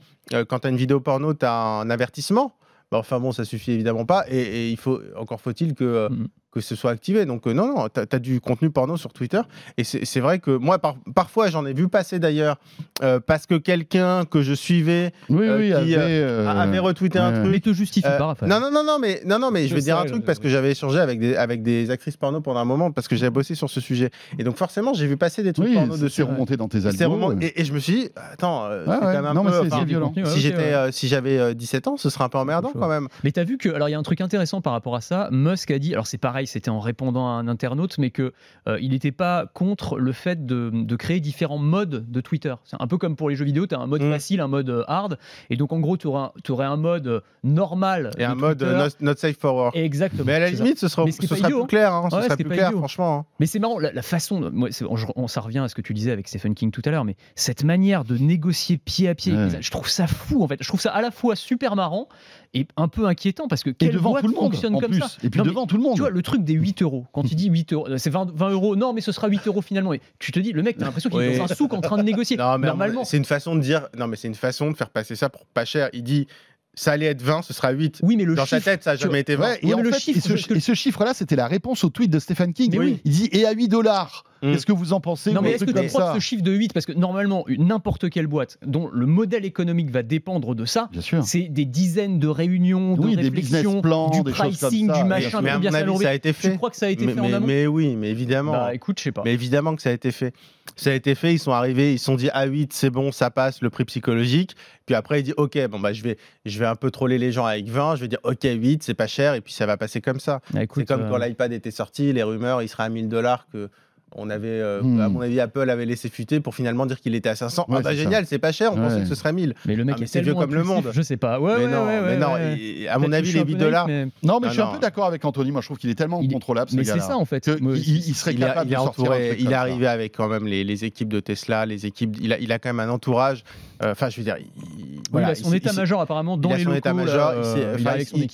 [0.48, 2.56] quand tu as une vidéo porno, tu as un avertissement.
[2.92, 4.26] Bah, enfin bon, ça suffit évidemment pas.
[4.30, 6.28] Et, et il faut, encore faut-il que, Mhm.
[6.52, 7.26] Que ce soit activé.
[7.26, 9.42] Donc, euh, non, non, tu as, du contenu porno sur Twitter.
[9.78, 12.58] Et c'est c'est vrai que moi, par- parfois, j'en ai vu passer d'ailleurs,
[13.04, 17.20] euh, parce que quelqu'un que je suivais Oui, Euh, oui, qui, avait, euh, avait retweeté
[17.20, 17.52] un truc.
[17.52, 18.50] Mais te justifie Euh, pas, Raphaël.
[18.52, 20.40] non, non, non, non, mais, non, non, mais je Je vais dire un truc parce
[20.40, 23.30] que j'avais échangé avec des, avec des actrices porno pendant un moment parce que j'avais
[23.30, 24.10] bossé sur ce sujet.
[24.38, 26.16] Et donc, forcément, j'ai vu passer des trucs Oui, porno dessus.
[26.16, 27.36] c'est remonté dans tes ouais.
[27.42, 29.52] et, et je me suis dit, attends, euh, Ouais, c'est quand même un Non, mais
[29.52, 29.62] peu.
[29.64, 30.14] c'est- enfin, violent.
[30.26, 30.74] Si j'étais, ouais.
[30.74, 33.08] euh, si j'avais euh, 17 ans, ce serait un peu emmerdant quand même.
[33.24, 35.30] Mais t'as vu que alors il y a un truc intéressant par rapport à ça.
[35.32, 38.34] Musk a dit, alors c'est pareil, c'était en répondant à un internaute, mais que
[38.68, 42.54] euh, il n'était pas contre le fait de, de créer différents modes de Twitter.
[42.64, 44.12] C'est un peu comme pour les jeux vidéo, tu as un mode Mm.
[44.12, 45.18] facile, un mode euh, hard,
[45.50, 48.12] et donc en gros tu aurais, un mode euh, normal.
[48.18, 48.76] Et un mode Twitter.
[48.76, 49.76] not, not safe for work.
[49.76, 50.24] Exactement.
[50.26, 50.64] Mais à la ça.
[50.64, 51.94] limite, ce sera, ce sera idiot, plus clair.
[51.94, 53.18] hein, ce Ouais, sera ce est plus clair, franchement.
[53.20, 53.26] hein.
[53.40, 55.82] Mais c'est marrant, la, la façon, de- moi, on, on- ça revient à ce que
[55.82, 59.16] tu disais avec Stephen King tout à l'heure, mais cette manière de négocier pied à
[59.16, 59.48] pied, Ouais.
[59.62, 60.58] je trouve ça fou en fait.
[60.62, 62.08] Je trouve ça à la fois super marrant
[62.54, 64.92] et un peu inquiétant parce que quelle devant boîte tout le monde, fonctionne en comme
[64.92, 65.00] plus.
[65.02, 65.96] ça Et puis Non, mais devant tout le monde.
[65.96, 68.50] Tu vois, le truc des 8 euros, quand il dit 8 euros, c'est 20, 20
[68.50, 69.94] euros, non, mais ce sera 8 euros finalement.
[69.94, 71.38] Et tu te dis, le mec, t'as l'impression qu'il est Oui.
[71.38, 72.38] dans un souk en train de négocier.
[72.38, 73.04] Non, mais Normalement.
[73.06, 73.88] c'est une façon de dire.
[73.98, 75.90] Non, mais c'est une façon de faire passer ça pour pas cher.
[75.94, 76.28] Il dit,
[76.74, 78.00] ça allait être 20, ce sera 8.
[78.04, 78.72] Oui, mais le Dans sa chiffre.
[78.72, 79.44] tête, ça n'a jamais été 20.
[79.48, 82.10] Ouais, et, mais en le fait, chiffre, et ce, chiffre-là, c'était la réponse au tweet
[82.10, 82.76] de Stephen King.
[82.80, 83.00] Oui.
[83.06, 84.24] Il dit et à 8 dollars.
[84.42, 84.52] Mm.
[84.54, 86.74] Qu'est-ce que vous en pensez Non, mais est-ce que tu que ce chiffre de 8,
[86.74, 90.90] parce que normalement, n'importe quelle boîte dont le modèle économique va dépendre de ça,
[91.24, 94.70] c'est des dizaines de réunions, de Oui, des réflexions, business plans, du des choses comme
[94.70, 96.52] pricing, ça, du machin, mais à mon avis, ça a été fait.
[96.52, 98.52] Tu crois que ça a été mais, fait en mais- amont mais oui, mais évidemment.
[98.52, 99.22] Bah écoute, je sais pas.
[99.26, 100.34] Mais évidemment que ça a été fait.
[100.76, 103.12] Ça a été fait, ils sont arrivés, ils se sont dit à 8, c'est bon,
[103.12, 104.56] ça passe, le prix psychologique.
[104.86, 107.32] Puis après, il dit OK, bon bah je vais je vais un peu troller les
[107.32, 109.78] gens avec 20, je vais dire OK, 8, c'est pas cher et puis ça va
[109.78, 110.42] passer comme ça.
[110.56, 113.10] Ah, écoute, C'est comme euh, quand l'iPad était sorti, les rumeurs, il serait à 1000
[113.10, 113.70] dollars que
[114.16, 115.00] on avait, euh, Hmm.
[115.02, 117.66] à mon avis, Apple avait laissé fuiter pour finalement dire qu'il était à 500.
[117.68, 118.88] Ouais, ah bah génial, c'est pas cher, on Ouais.
[118.88, 119.54] pensait que ce serait 1000.
[119.66, 120.90] Mais le mec Ah, mais est c'est vieux comme le monde.
[120.94, 121.40] Je sais pas.
[121.40, 122.58] Ouais, mais ouais, non, ouais, mais ouais, non, ouais.
[122.60, 123.88] et- à mon avis, les un peu 8 naïf, dollars.
[123.88, 125.52] mais- Non, mais Non, je suis un peu d'accord avec Anthony.
[125.52, 127.48] Moi, je trouve qu'il est tellement Il incontrôlable, ce Mais c'est ça en fait.
[127.48, 129.62] il, il serait Il, capable il est de sortir un entouré, il est ça.
[129.62, 132.18] arrivé avec quand même les, les équipes de Tesla, les équipes.
[132.22, 133.44] Il a, il a quand même un entourage.
[133.84, 136.78] euh, Enfin, je veux dire, il, a son état-major apparemment dans il a les locaux.
[136.78, 137.80] état-major, il s'est- euh, compté,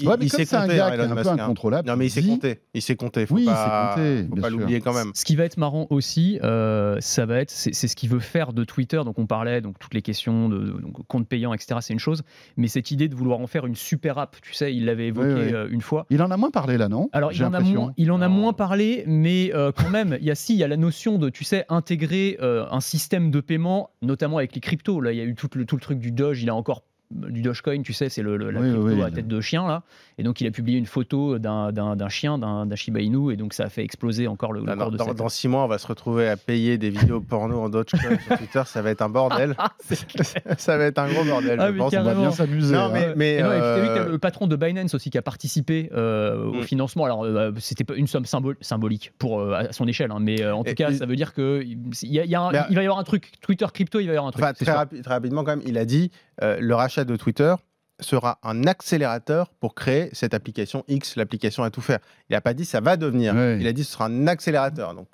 [0.06, 1.38] gars qui est Elon Musk, hein.
[1.40, 1.88] incontrôlable.
[1.90, 2.60] Non, mais il s'est compté.
[2.74, 3.26] Il s'est compté.
[3.30, 5.12] Oui, il s'est compté, faut pas l'oublier quand même.
[5.14, 8.54] Ce qui va être marrant aussi, euh, ça va être, c'est ce qu'il veut faire
[8.54, 9.02] de Twitter.
[9.04, 11.80] Donc on parlait, donc toutes les questions de, de- donc, compte payant, etc.
[11.82, 12.22] C'est une chose,
[12.58, 15.28] mais cette idée de vouloir en faire une super app, tu sais, il l'avait évoqué
[15.34, 15.54] Oui, oui.
[15.54, 16.06] euh, une fois.
[16.10, 17.10] Il en a moins parlé là, non?
[17.14, 17.82] Alors il J'ai en, a l'impression.
[17.82, 20.60] moins, il en a moins parlé, mais euh, quand même, il y a si, il
[20.60, 24.62] y a la notion de, tu sais, intégrer un système de paiement, notamment avec les
[24.62, 25.02] cryptos.
[25.02, 26.84] Là, il y a eu tout le, tout le truc du Doge, il a encore
[27.12, 29.84] du Dogecoin, tu sais, c'est le, la crypto à tête de chien là.
[30.18, 33.66] Et donc il a publié une photo d'un chien, d'un Shiba Inu, et donc ça
[33.66, 36.38] a fait exploser encore le, de dans, dans six mois, on va se retrouver à
[36.38, 39.56] payer des vidéos porno en Dogecoin sur Twitter, ça va être un bordel.
[40.58, 41.60] ça va être un gros bordel.
[41.60, 41.94] Ah, je pense.
[41.94, 42.74] On va bien s'amuser.
[42.74, 44.10] Non, mais, mais euh...
[44.10, 46.64] le patron de Binance aussi qui a participé euh, au mm.
[46.64, 47.06] financement.
[47.06, 50.64] Alors euh, c'était pas une somme symbolique pour euh, à son échelle, hein, mais en
[50.64, 53.00] tout cas, ça veut dire que il, y a, y un, il va y avoir
[53.00, 54.44] un truc Twitter crypto, il va y avoir un truc.
[54.44, 57.56] Enfin, très, très, rapidement quand même, il a dit le rachat de Twitter
[58.00, 62.00] sera un accélérateur pour créer cette application X, l'application à tout faire.
[62.30, 63.34] Il n'a pas dit ça va devenir.
[63.60, 64.94] Il a dit ce sera un accélérateur.
[64.94, 65.08] Donc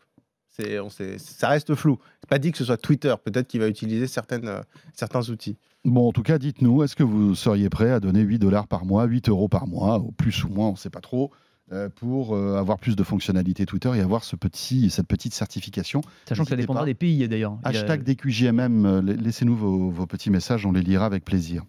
[0.52, 1.98] c'est, on sait, ça reste flou.
[2.20, 3.14] C'est pas dit que ce soit Twitter.
[3.24, 4.62] Peut-être qu'il va utiliser certaines, euh,
[4.94, 5.58] certains outils.
[5.86, 8.86] Bon, en tout cas, dites-nous, est-ce que vous seriez prêt à donner 8 dollars par
[8.86, 11.32] mois, 8 euros par mois, ou plus ou moins, on ne sait pas trop,
[11.96, 16.02] pour euh, avoir plus de fonctionnalités Twitter et avoir ce petit, cette petite certification.
[16.28, 17.58] Sachant que ça dépendra des pays d'ailleurs.
[17.64, 21.64] Hashtag DQJMM, euh, laissez-nous vos, petits messages, on les lira avec plaisir.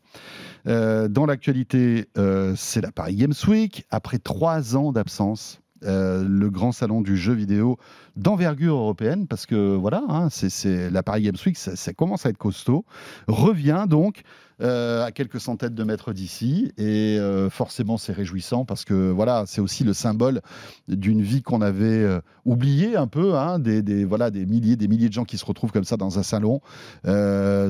[0.65, 2.09] dans l'actualité,
[2.57, 3.85] c'est la Paris Games Week.
[3.91, 7.79] Après trois ans d'absence, le grand salon du jeu vidéo
[8.17, 12.39] d'envergure européenne, parce que voilà, hein, c'est la Paris Games Week, ça, commence à être
[12.39, 12.85] costaud,
[13.29, 14.23] revient donc
[14.63, 16.73] euh, à quelques centaines de mètres d'ici.
[16.79, 20.41] Et euh, forcément, c'est réjouissant parce que voilà, c'est aussi le symbole
[20.87, 25.09] d'une vie qu'on avait euh, oubliée un peu, hein, des, voilà, des milliers, des milliers
[25.09, 26.61] de gens qui se retrouvent comme ça dans un salon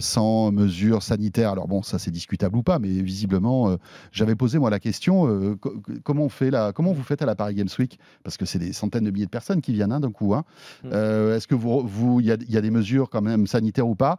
[0.01, 1.51] sans mesures sanitaires.
[1.51, 3.77] Alors bon, ça c'est discutable ou pas, mais visiblement,
[4.11, 5.59] j'avais posé moi la question
[6.03, 7.99] comment on fait là, comment vous faites à la Paris Games Week?
[8.23, 10.35] Parce que c'est des centaines de milliers de personnes qui viennent hein, d'un coup.
[10.35, 10.45] Hein.
[10.85, 10.89] Mmh.
[10.89, 14.19] Est-ce que vous, il y, y, a des mesures quand même sanitaires ou pas?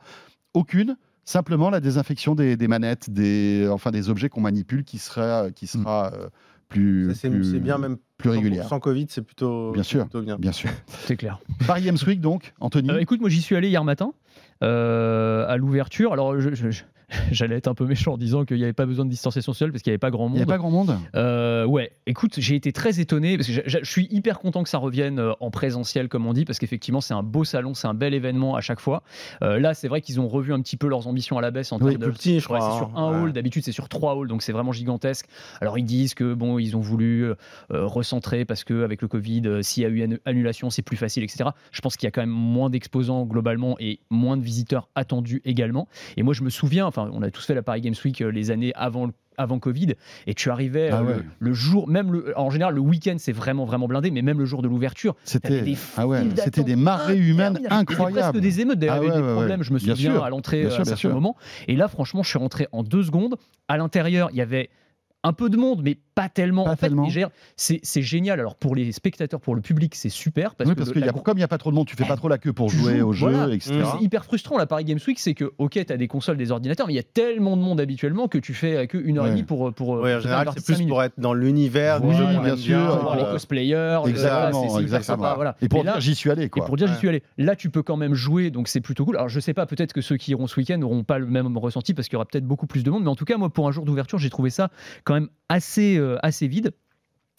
[0.54, 0.98] Aucune.
[1.26, 6.10] Simplement la désinfection des, manettes, des, enfin des objets qu'on manipule qui sera, qui sera
[6.10, 6.14] mm.
[6.16, 6.28] euh,
[6.68, 8.68] plus, c'est, bien même plus régulière.
[8.68, 10.38] Sans Covid, c'est plutôt bien sûr, plutôt bien.
[10.38, 10.70] bien sûr.
[10.88, 11.40] C'est clair.
[11.68, 12.90] Paris Games Week donc, Anthony.
[12.90, 14.14] Euh, écoute, moi j'y suis allé hier matin
[14.64, 16.14] euh, à l'ouverture.
[16.14, 16.50] Alors je,
[17.32, 19.72] j'allais être un peu méchant en disant qu'il n'y avait pas besoin de distanciation sociale
[19.72, 20.38] parce qu'il n'y avait pas grand monde.
[20.38, 23.62] Il n'y a pas grand monde euh, Ouais, écoute, j'ai été très étonné parce que
[23.66, 27.02] je, suis hyper content que ça revienne euh, en présentiel, comme on dit, parce qu'effectivement,
[27.02, 29.04] c'est un beau salon, c'est un bel événement à chaque fois.
[29.42, 31.72] Euh, là, c'est vrai qu'ils ont revu un petit peu leurs ambitions à la baisse
[31.72, 32.10] en termes de.
[32.10, 32.62] petit, je crois.
[32.62, 33.12] c'est sur hein.
[33.12, 35.28] un hall, d'habitude, c'est sur trois halls, donc c'est vraiment gigantesque.
[35.62, 37.32] Alors, ils disent que, bon, ils ont voulu
[37.70, 41.50] recentrer parce qu'avec le Covid, s'il y a eu une annulation, c'est plus facile, etc.
[41.72, 45.42] Je pense qu'il y a quand même moins d'exposants globalement et moins de visiteurs attendus
[45.46, 45.88] également.
[46.18, 48.32] Et moi, je me souviens, enfin, on a tous fait la Paris Games Week euh,
[48.32, 49.94] les années avant avant Covid
[50.28, 53.66] et tu arrivais ah euh, le, jour même le, en général le week-end c'est vraiment
[53.66, 57.18] vraiment blindé mais même le jour de l'ouverture c'était des ah ouais, c'était des marées
[57.18, 60.80] humaines incroyables presque des émeutes d'ailleurs ah des problèmes je me souviens à l'entrée euh,
[60.80, 61.36] à ce moment
[61.68, 63.36] et là franchement je suis rentré en deux secondes.
[63.68, 64.70] À l'intérieur il y avait
[65.24, 66.68] un peu de monde, mais pas tellement.
[66.68, 66.92] en fait,
[67.56, 68.40] c'est génial.
[68.40, 70.56] Alors pour les spectateurs, pour le public, c'est super.
[70.56, 72.16] Parce oui, parce que, comme il n'y a pas trop de monde, tu fais pas
[72.16, 73.84] trop la queue pour jouer au jeu, etc.
[73.94, 76.52] C'est hyper frustrant la Paris Games Week, c'est que ok, tu as des consoles, des
[76.52, 79.28] ordinateurs, mais il y a tellement de monde habituellement que tu fais que une heure
[79.28, 80.02] et demie pour pour.
[80.02, 82.04] Oui, en général, c'est plus pour être dans l'univers.
[82.04, 83.00] Oui, bien sûr.
[83.00, 84.02] Pour les cosplayers.
[84.08, 85.36] Exactement, exactement.
[85.36, 85.56] Voilà.
[85.62, 86.64] Et pour dire j'y suis allé quoi.
[86.64, 87.24] Et pour dire j'y suis allé.
[87.38, 89.18] Là, tu peux quand même jouer, donc c'est plutôt cool.
[89.18, 91.58] Alors je sais pas, peut-être que ceux qui iront ce week-end n'auront pas le même
[91.58, 93.50] ressenti parce qu'il y aura peut-être beaucoup plus de monde, mais en tout cas, moi,
[93.50, 94.70] pour un jour d'ouverture, j'ai trouvé ça
[95.04, 96.74] quand même assez euh, assez vide.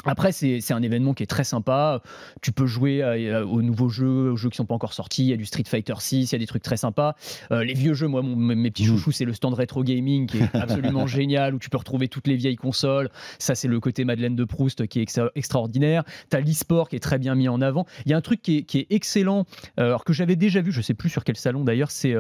[0.05, 2.03] Après, c'est un événement qui est très sympa.
[2.43, 5.25] Tu peux jouer euh, aux nouveaux jeux, aux jeux qui sont pas encore sortis.
[5.25, 7.15] Il y a du Street Fighter 6, il y a des trucs très sympas.
[7.51, 8.87] Euh, les vieux jeux, moi, mes petits mmh.
[8.87, 12.27] chouchous, c'est le stand rétro gaming qui est absolument génial, où tu peux retrouver toutes
[12.27, 13.11] les vieilles consoles.
[13.39, 16.05] Ça, c'est le côté Madeleine de Proust qui est extraordinaire.
[16.31, 17.87] Tu as l'e-sport qui est très bien mis en avant.
[18.05, 19.47] Il y a un truc qui est, excellent,
[19.79, 22.15] euh, alors que j'avais déjà vu, je sais plus sur quel salon d'ailleurs, c'est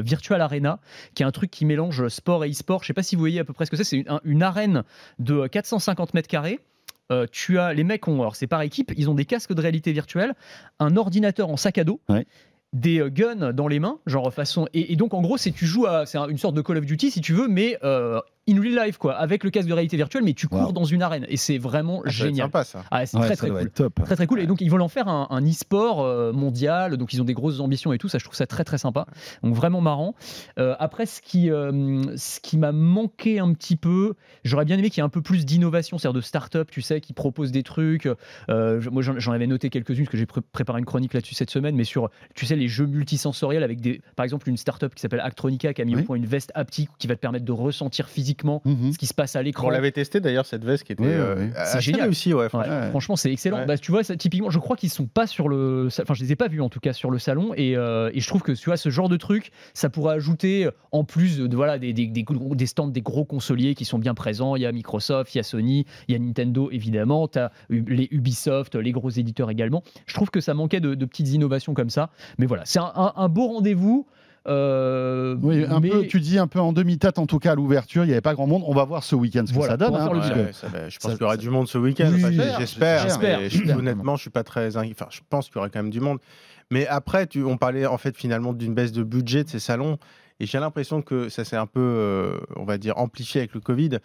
[0.00, 0.80] Virtual Arena,
[1.14, 2.82] qui est un truc qui mélange sport et e-sport.
[2.82, 3.84] Je sais pas si vous voyez à peu près ce que c'est.
[3.84, 4.84] C'est une, une arène
[5.18, 6.60] de 450 mètres carrés
[7.10, 9.60] euh, tu as les mecs ont alors c'est par équipe, ils ont des casques de
[9.60, 10.34] réalité virtuelle,
[10.78, 12.00] un ordinateur en sac à dos.
[12.72, 14.68] Des euh, guns dans les mains, genre façon.
[14.74, 17.10] Et, donc en gros, c'est tu joues à, c'est une sorte de Call of Duty
[17.10, 20.24] si tu veux, mais euh, in real life, quoi, avec le casque de réalité virtuelle,
[20.24, 21.26] mais tu cours dans une arène.
[21.28, 22.46] Et c'est vraiment ah, génial.
[22.46, 22.84] Sympa, ça.
[22.90, 23.70] Ah, c'est très, très cool.
[23.70, 24.00] Top.
[24.04, 24.40] Très, très cool.
[24.40, 26.96] Et donc, ils veulent en faire un, e-sport euh, mondial.
[26.96, 28.08] Donc, ils ont des grosses ambitions et tout.
[28.08, 29.06] Ça, je trouve ça très, très sympa.
[29.42, 30.14] Donc, vraiment marrant.
[30.58, 34.90] Euh, après, ce qui, euh, ce qui m'a manqué un petit peu, j'aurais bien aimé
[34.90, 37.62] qu'il y ait un peu plus d'innovation, c'est-à-dire de start-up, tu sais, qui proposent des
[37.62, 38.08] trucs.
[38.48, 41.84] moi, j'en avais noté quelques-unes, parce que j'ai préparé une chronique là-dessus cette semaine, mais
[41.84, 45.72] sur, tu sais, les jeux multisensoriels avec des, par exemple, une start-up qui s'appelle Actronica
[45.72, 48.29] qui a mis au point une veste haptique qui va te permettre de ressentir physiquement
[48.64, 48.92] mhm.
[48.92, 49.68] ce qui se passe à l'écran.
[49.68, 52.08] On l'avait testé d'ailleurs cette veste qui était euh, c'est génial.
[52.08, 53.66] aussi ouais, franchement, c'est excellent.
[53.66, 56.36] Bah, tu vois typiquement je crois qu'ils sont pas sur le enfin je les ai
[56.36, 57.52] pas vus en tout cas sur le salon.
[57.56, 60.66] Et, euh, et je trouve que tu vois ce genre de truc ça pourrait ajouter
[60.66, 64.14] euh, en plus de voilà des, des, des, stands des gros consoliers qui sont bien
[64.14, 67.38] présents, il y a Microsoft, il y a Sony, il y a Nintendo évidemment, tu
[67.38, 69.82] as les Ubisoft, les gros éditeurs également.
[70.06, 72.10] Je trouve que ça manquait de, petites innovations comme ça.
[72.38, 74.06] Mais voilà, c'est un, un beau rendez-vous
[74.48, 78.04] Euh, oui, un peu, tu dis un peu en demi-tête, en tout cas à l'ouverture,
[78.04, 78.62] il n'y avait pas grand monde.
[78.66, 79.94] On va voir ce week-end ce que ça donne.
[79.94, 80.10] Hein,
[80.88, 82.12] je pense qu'il y aura du monde ce week-end.
[82.58, 83.06] J'espère.
[83.76, 84.76] honnêtement, je suis pas très.
[84.76, 86.18] Enfin, je pense qu'il y aura quand même du monde.
[86.70, 89.98] Mais après, tu, on parlait en fait finalement d'une baisse de budget de ces salons.
[90.38, 93.60] Et j'ai l'impression que ça s'est un peu, euh, on va dire, amplifié avec le
[93.60, 93.98] Covid.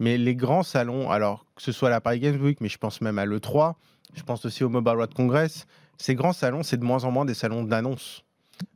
[0.00, 3.00] Mais les grands salons, alors que ce soit la Paris Games Week, mais je pense
[3.00, 3.74] même à l'E3,
[4.14, 7.24] je pense aussi au Mobile World Congress, ces grands salons, c'est de moins en moins
[7.24, 8.24] des salons d'annonce.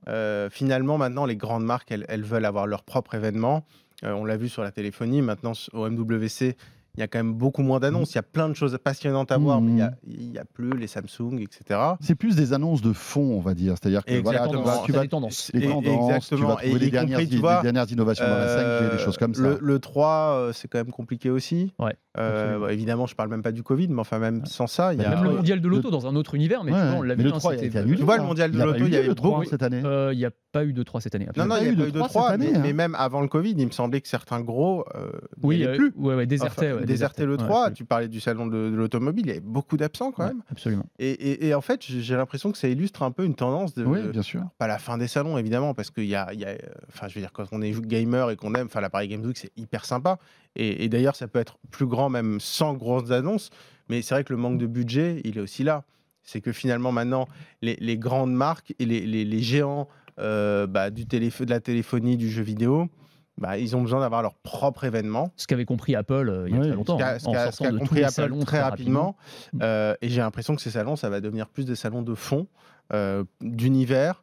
[0.09, 3.65] Euh, finalement, maintenant, les grandes marques, elles, veulent avoir leur propre événement.
[4.05, 5.23] Euh, on l'a vu sur la téléphonie.
[5.23, 6.57] Maintenant, au MWC,
[7.01, 8.13] il y a quand même beaucoup moins d'annonces.
[8.13, 10.87] Il y a plein de choses passionnantes à voir, mais il n'y a, plus les
[10.87, 11.81] Samsung, etc.
[12.01, 13.75] C'est plus des annonces de fond, on va dire.
[13.81, 15.51] C'est-à-dire que voilà, tu vas, tu vas, les tendances.
[15.55, 17.21] Les tendances, tu vas trouver les dernières,
[17.63, 19.57] dernières, innovations dans la 5G, des choses comme ça.
[19.61, 21.73] Le, 3, euh, c'est quand même compliqué aussi.
[21.79, 24.93] Ouais, euh, évidemment, je parle même pas du Covid, mais enfin, même sans ça.
[24.93, 25.11] Il y a...
[25.11, 27.23] Même le mondial de l'auto dans un autre univers, mais on l'a vu.
[27.23, 27.69] Le 3 Tu
[28.03, 29.83] vois, le mondial de l'auto, il y avait beaucoup cette année.
[29.85, 31.29] Euh, il n'y a pas eu de 3 cette année.
[31.37, 32.73] Non, non, il n'y a pas eu de 3, mais hein.
[32.73, 34.85] même avant le Covid, il me semblait que certains gros.
[35.43, 35.93] Oui, plus.
[36.27, 36.75] Désertaient
[37.27, 40.43] le 3 tu parlais du salon de, l'automobile, il y avait beaucoup d'absents quand même.
[40.51, 40.85] absolument.
[40.99, 43.85] Et, en fait, j'ai l'impression que ça illustre un peu une tendance de.
[43.85, 44.43] Oui, bien sûr.
[44.59, 46.55] Pas la fin des salons, évidemment, parce qu'il y a, y a,
[46.89, 49.37] Enfin, je veux dire, quand on est gamer et qu'on aime, enfin, l'appareil Games Week,
[49.37, 50.19] c'est hyper sympa.
[50.57, 53.51] Et, d'ailleurs, ça peut être plus grand, même sans grosses annonces.
[53.89, 55.85] Mais c'est vrai que le manque de budget, il est aussi là.
[56.23, 57.27] C'est que finalement, maintenant,
[57.63, 62.89] les, grandes marques et les, géants euh, bah, du de la téléphonie, du jeu vidéo,
[63.41, 65.33] bah, ils ont besoin d'avoir leur propre événement.
[65.37, 66.99] Ce qu'avait compris Apple euh, il y a très longtemps.
[66.99, 69.17] Ce qu'a hein, compris Apple très, rapidement.
[69.63, 72.47] Euh, et j'ai l'impression que ces salons, ça va devenir plus des salons de fond,
[72.93, 74.23] euh, d'univers,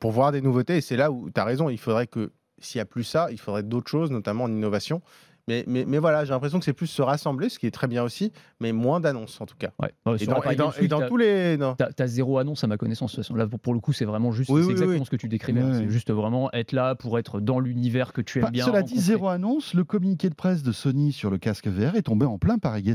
[0.00, 0.78] pour voir des nouveautés.
[0.78, 3.28] Et c'est là où tu as raison, il faudrait que, s'il n'y a plus ça,
[3.30, 5.00] il faudrait d'autres choses, notamment en innovation.
[5.48, 7.86] Mais, mais, mais, voilà, j'ai l'impression que c'est plus se rassembler, ce qui est très
[7.86, 9.70] bien aussi, mais moins d'annonces en tout cas.
[9.80, 9.88] Ouais.
[10.20, 11.58] et, dans, et, dans, tous les.
[11.58, 13.18] Tu as, zéro annonce à ma connaissance.
[13.30, 14.50] Là, pour, le coup, c'est vraiment juste.
[14.52, 15.62] c'est exactement ce que tu décrivais.
[15.72, 18.66] C'est juste vraiment être là pour être dans l'univers que tu aimes bien.
[18.66, 19.72] Cela dit, zéro annonce.
[19.74, 22.94] Le communiqué de presse de Sony sur le casque VR est tombé en plein Paris,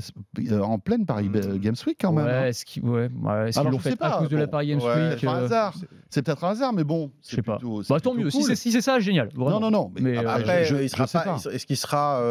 [0.51, 1.57] euh, en pleine Paris hmm.
[1.57, 2.25] Games Week quand même.
[2.25, 5.27] Ouais, est-ce qu'ils ouais, l'ont fait pas, à cause de la Paris Games Week C'est
[5.27, 5.73] euh, hasard.
[6.09, 7.11] C'est peut-être un hasard, mais bon.
[7.27, 7.57] Je sais pas.
[7.89, 8.29] Bah, tant mieux.
[8.29, 9.29] Si c'est ça, génial.
[9.35, 9.91] Non, non, non.
[9.99, 12.21] Mais après, est-ce qu'il sera.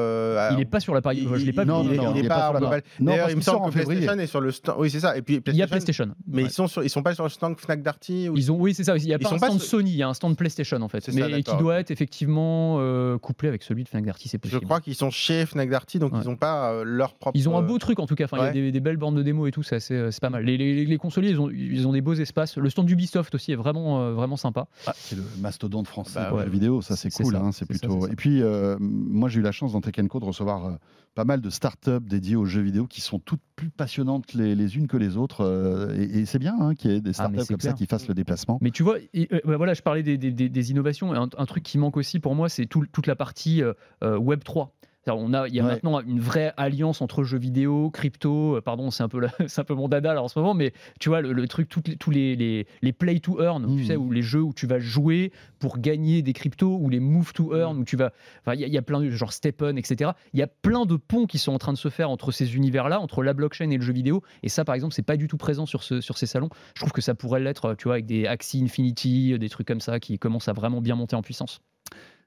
[0.53, 1.19] Il n'est pas sur la page.
[1.19, 1.97] Je l'ai pas non, vu.
[1.97, 4.77] Non, il n'est pas, pas D'ailleurs, il me semble que PlayStation est sur le stand.
[4.79, 5.17] Oui, c'est ça.
[5.17, 6.09] Et puis il y a PlayStation.
[6.27, 8.29] Mais ils sont ils sont pas sur le stand Fnac Darty.
[8.35, 8.97] Ils ont oui, c'est ça.
[8.97, 11.09] Il y a pas un stand Sony, il y a un stand PlayStation en fait,
[11.13, 14.61] mais qui doit être effectivement euh, couplé avec celui de Fnac Darty, c'est possible.
[14.61, 17.37] Je crois qu'ils sont chez Fnac Darty, donc ils n'ont pas euh, leur propre.
[17.37, 18.25] Ils ont un beau truc en tout cas.
[18.25, 20.45] Enfin, il y a des belles bornes de démo et tout, c'est euh, pas mal.
[20.45, 22.57] Les consoliers, ils ont ils ont des beaux espaces.
[22.57, 24.67] Le stand d'Ubisoft aussi est vraiment vraiment sympa.
[24.87, 27.39] Ah, c'est le mastodonte français de la vidéo, ça c'est cool.
[27.53, 28.07] C'est plutôt.
[28.09, 28.43] Et puis
[28.79, 30.79] moi j'ai eu la chance dans Tech Co de recevoir
[31.15, 34.87] pas mal de startups dédiées aux jeux vidéo qui sont toutes plus passionnantes les, unes
[34.87, 35.43] que les autres.
[35.43, 38.09] Euh, et, c'est bien hein, qu'il y ait des ah, startups comme ça qui fassent
[38.09, 38.59] le déplacement.
[38.61, 41.13] Mais tu vois, euh, bah voilà, je parlais des, innovations.
[41.13, 44.75] Un, un, truc qui manque aussi pour moi, c'est toute la partie euh, Web 3.
[45.09, 48.57] On a, il y a maintenant une vraie alliance entre jeux vidéo, crypto.
[48.57, 50.73] Euh, pardon, c'est un peu, c'est un peu mon dada là, en ce moment, mais
[51.01, 53.87] tu vois le, truc, tous les, les, les, play to earn, tu mmh.
[53.87, 57.33] sais, où les jeux où tu vas jouer pour gagner des cryptos, ou les move
[57.33, 57.81] to earn, mmh.
[57.81, 58.13] où tu vas,
[58.55, 60.13] il y, a plein de genre Steppen, etc.
[60.35, 62.55] Il y a plein de ponts qui sont en train de se faire entre ces
[62.55, 64.23] univers-là, entre la blockchain et le jeu vidéo.
[64.43, 66.51] Et ça, par exemple, c'est pas du tout présent sur, ce, sur ces salons.
[66.75, 69.81] Je trouve que ça pourrait l'être, tu vois, avec des Axie Infinity, des trucs comme
[69.81, 71.61] ça qui commencent à vraiment bien monter en puissance.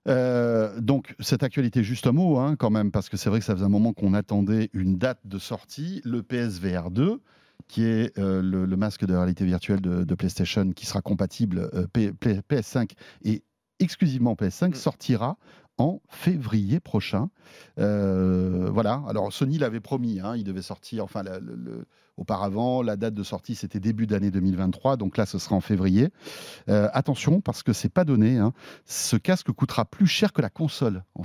[0.08, 3.46] Euh, donc, cette actualité, juste un mot hein, quand même, parce que c'est vrai que
[3.46, 7.22] ça faisait un moment qu'on attendait une date de sortie, le PSVR 2
[7.68, 12.92] qui est euh, le, masque de réalité virtuelle de, PlayStation qui sera compatible euh, PS5
[13.24, 13.44] et
[13.80, 14.74] exclusivement PS5, mm.
[14.76, 15.38] sortira
[15.78, 17.30] en février prochain.
[17.78, 21.86] voilà, alors Sony l'avait promis, hein, il devait sortir, enfin le
[22.18, 26.12] Auparavant, la date de sortie, c'était début d'année 2023, donc là, ce sera en février.
[26.70, 28.54] Euh, attention, parce que c'est pas donné, hein.
[28.86, 31.04] ce casque coûtera plus cher que la console.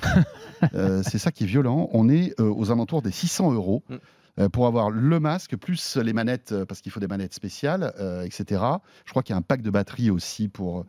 [0.75, 1.89] Euh, c'est ça qui est violent.
[1.93, 3.83] On est euh, aux alentours des 600 euros.
[3.89, 4.49] Mm.
[4.49, 7.93] pour avoir le masque, plus les manettes, parce qu'il faut des manettes spéciales,
[8.25, 8.63] etc.
[9.05, 10.85] Je crois qu'il y a un pack de batterie aussi pour,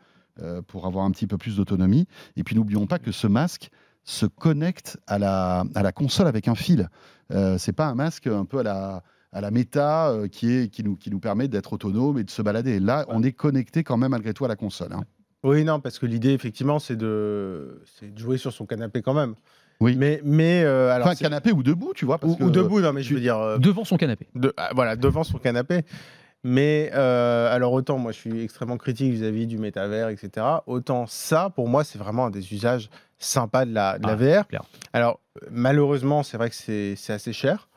[0.68, 2.08] pour avoir un petit peu plus d'autonomie.
[2.36, 3.70] Et puis n'oublions pas que ce masque
[4.04, 6.90] se connecte à la, à la console avec un fil.
[7.58, 10.84] c'est pas un masque un peu à la, à la méta euh, qui, est, qui,
[10.84, 12.80] nous, qui nous permet d'être autonome et de se balader.
[12.80, 14.94] là, on est connecté quand même malgré tout à la console.
[14.94, 15.04] Hein.
[15.44, 19.36] Oui, non, parce que l'idée, effectivement, c'est de, de jouer sur son canapé quand même.
[19.80, 19.96] Oui.
[19.98, 22.20] Mais, mais euh, alors enfin, canapé ou debout, tu vois.
[22.24, 23.40] ou, debout, non, mais je veux dire.
[23.40, 24.28] Euh, devant son canapé.
[24.58, 25.82] Ah, voilà, devant son canapé.
[26.44, 30.46] Mais alors, autant moi, je suis extrêmement critique vis-à-vis du métavers, etc.
[30.66, 34.42] Autant ça, pour moi, c'est vraiment un des usages sympas de la, de la ah,
[34.42, 34.62] VR.
[34.94, 37.70] Alors, malheureusement, c'est vrai que c'est assez cher.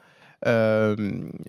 [0.47, 0.97] Euh,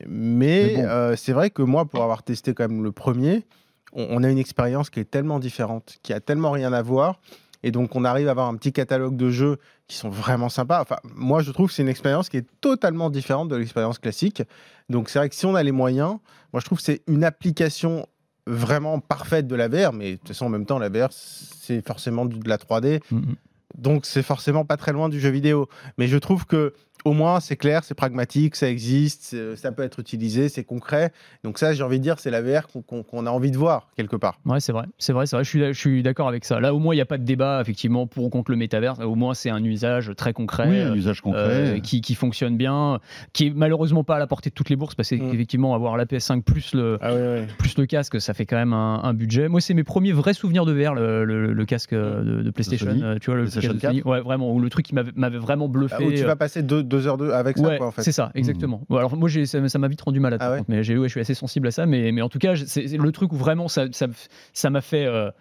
[0.08, 3.46] mais, euh, c'est vrai que moi, pour avoir testé quand même le premier,
[3.94, 7.20] on, a une expérience qui est tellement différente, qui a tellement rien à voir.
[7.64, 10.82] Et donc, on arrive à avoir un petit catalogue de jeux qui sont vraiment sympas.
[10.82, 14.44] Enfin, moi, je trouve que c'est une expérience qui est totalement différente de l'expérience classique.
[14.90, 16.18] Donc, c'est vrai que si on a les moyens,
[16.56, 18.08] moi, je trouve que c'est une application
[18.48, 21.86] vraiment parfaite de la VR, mais de toute façon, en même temps, la VR, c'est
[21.86, 23.02] forcément de la 3D.
[23.12, 23.36] Mm-hmm.
[23.78, 25.68] Donc, c'est forcément pas très loin du jeu vidéo.
[25.98, 26.74] Mais je trouve que
[27.06, 31.12] au moins c'est clair, c'est pragmatique, ça existe, ça peut être utilisé, c'est concret.
[31.44, 34.16] Donc ça, j'ai envie de dire, c'est la VR qu'on a envie de voir quelque
[34.16, 34.40] part.
[34.46, 35.44] Ouais, c'est vrai, c'est vrai, c'est vrai.
[35.44, 36.60] Je suis, je suis d'accord avec ça.
[36.60, 39.00] Là, au moins, il n'y a pas de débat effectivement pour ou contre le métavers.
[39.00, 42.58] Au moins, c'est un usage très concret, oui, un usage concret, euh, qui, qui, fonctionne
[42.58, 43.00] bien,
[43.34, 45.76] qui est malheureusement pas à la portée de toutes les bourses parce qu'effectivement, mm.
[45.76, 47.12] avoir la PS5 plus le ah
[47.60, 49.48] plus le casque, ça fait quand même un, budget.
[49.48, 52.88] Moi, c'est mes premiers vrais souvenirs de VR, le, le, casque de, PlayStation.
[52.88, 54.06] Euh, tu vois, le PlayStation 4.
[54.06, 55.96] Ouais, vraiment, ou le truc qui m'avait vraiment bluffé.
[56.00, 58.04] Ah, où tu vas passer deux, deux heures de, avec ça, quoi, en fait.
[58.04, 58.82] C'est ça, exactement.
[58.90, 60.40] Bon, alors moi, ça m'a vite rendu malade.
[60.42, 61.86] Ah mais j'ai, je suis assez sensible à ça.
[61.86, 64.08] Mais, mais en tout cas, c'est le truc où vraiment ça, ça,
[64.54, 65.06] ça m'a fait.
[65.06, 65.32] Euh,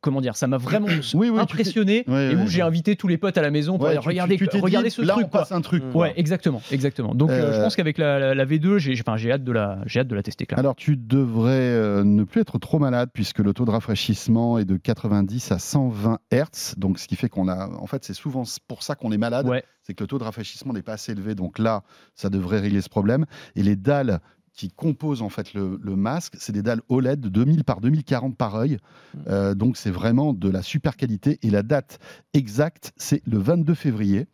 [0.00, 0.88] comment dire, ça m'a vraiment
[1.38, 4.90] impressionné et où j'ai invité tous les potes à la maison pour dire, regarder, regarder
[4.90, 5.26] ce là truc.
[5.26, 5.82] on passe un truc.
[5.94, 7.14] Ouais, exactement, exactement.
[7.14, 10.08] Donc euh, je pense qu'avec la, la, V2, j'ai, enfin, hâte de la, j'ai hâte
[10.08, 10.46] de la tester.
[10.56, 14.76] Alors tu devrais ne plus être trop malade puisque le taux de rafraîchissement est de
[14.76, 18.82] 90 à 120 Hz, donc ce qui fait qu'on a, en fait, c'est souvent pour
[18.82, 19.48] ça qu'on est malade,
[19.82, 21.34] c'est que le taux de rafraîchissement n'est pas assez élevé.
[21.34, 21.82] Donc là,
[22.14, 23.26] ça devrait régler ce problème.
[23.56, 24.20] Et les dalles
[24.54, 28.54] qui composent en fait le, masque, c'est des dalles OLED de 2000 par 2040 par
[28.56, 28.78] œil.
[29.14, 29.18] Mmh.
[29.28, 31.38] Euh, donc c'est vraiment de la super qualité.
[31.42, 31.98] Et la date
[32.34, 34.26] exacte, c'est le 22 février.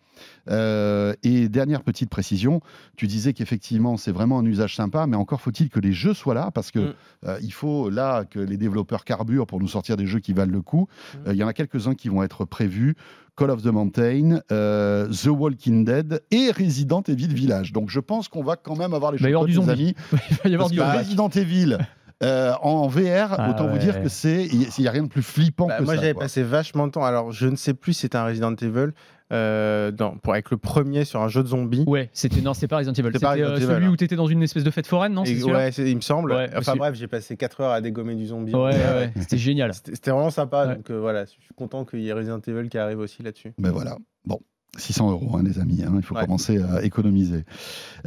[0.50, 2.61] Euh, et dernière petite précision,
[2.96, 6.35] tu disais qu'effectivement c'est vraiment un usage sympa, mais encore faut-il que les jeux soient
[6.35, 6.94] là parce que mmh.
[7.26, 10.52] euh, il faut là que les développeurs carburent pour nous sortir des jeux qui valent
[10.52, 10.88] le coup.
[11.14, 11.31] Mmh.
[11.33, 12.94] Il y en a quelques-uns qui vont être prévus.
[13.38, 17.72] Call of the Mountain, euh, The Walking Dead et Resident Evil Village.
[17.72, 19.94] Donc je pense qu'on va quand même avoir les choses, des amis.
[20.12, 21.78] Il va y avoir du Resident Evil.
[22.20, 25.22] Euh, en VR, ah autant vous dire que c'est, il n'y a rien de plus
[25.22, 26.00] flippant bah, que moi, ça.
[26.00, 27.04] Moi, j'avais passé vachement de temps.
[27.04, 28.90] Alors, je ne sais plus si c'était un Resident Evil.
[29.30, 31.84] Euh, dans, pour, avec le premier sur un jeu de zombies.
[31.86, 33.10] Ouais, c'était non, c'est pas Resident Evil.
[33.12, 35.68] C'était euh, celui où tu étais dans une espèce de fête foraine, non et, Ouais,
[35.70, 36.32] il me semble.
[36.56, 38.54] enfin bref, j'ai passé 4 heures à dégommer du zombie.
[38.54, 39.74] Ouais, ouais, c'était génial.
[39.74, 40.74] C'était vraiment sympa.
[40.74, 43.52] Donc euh, voilà, je suis content qu'il y ait Resident Evil qui arrive aussi là-dessus.
[43.58, 43.98] Mais voilà.
[44.24, 44.40] Bon,
[44.78, 47.44] 600 euros, hein, les amis, hein, il faut commencer à économiser.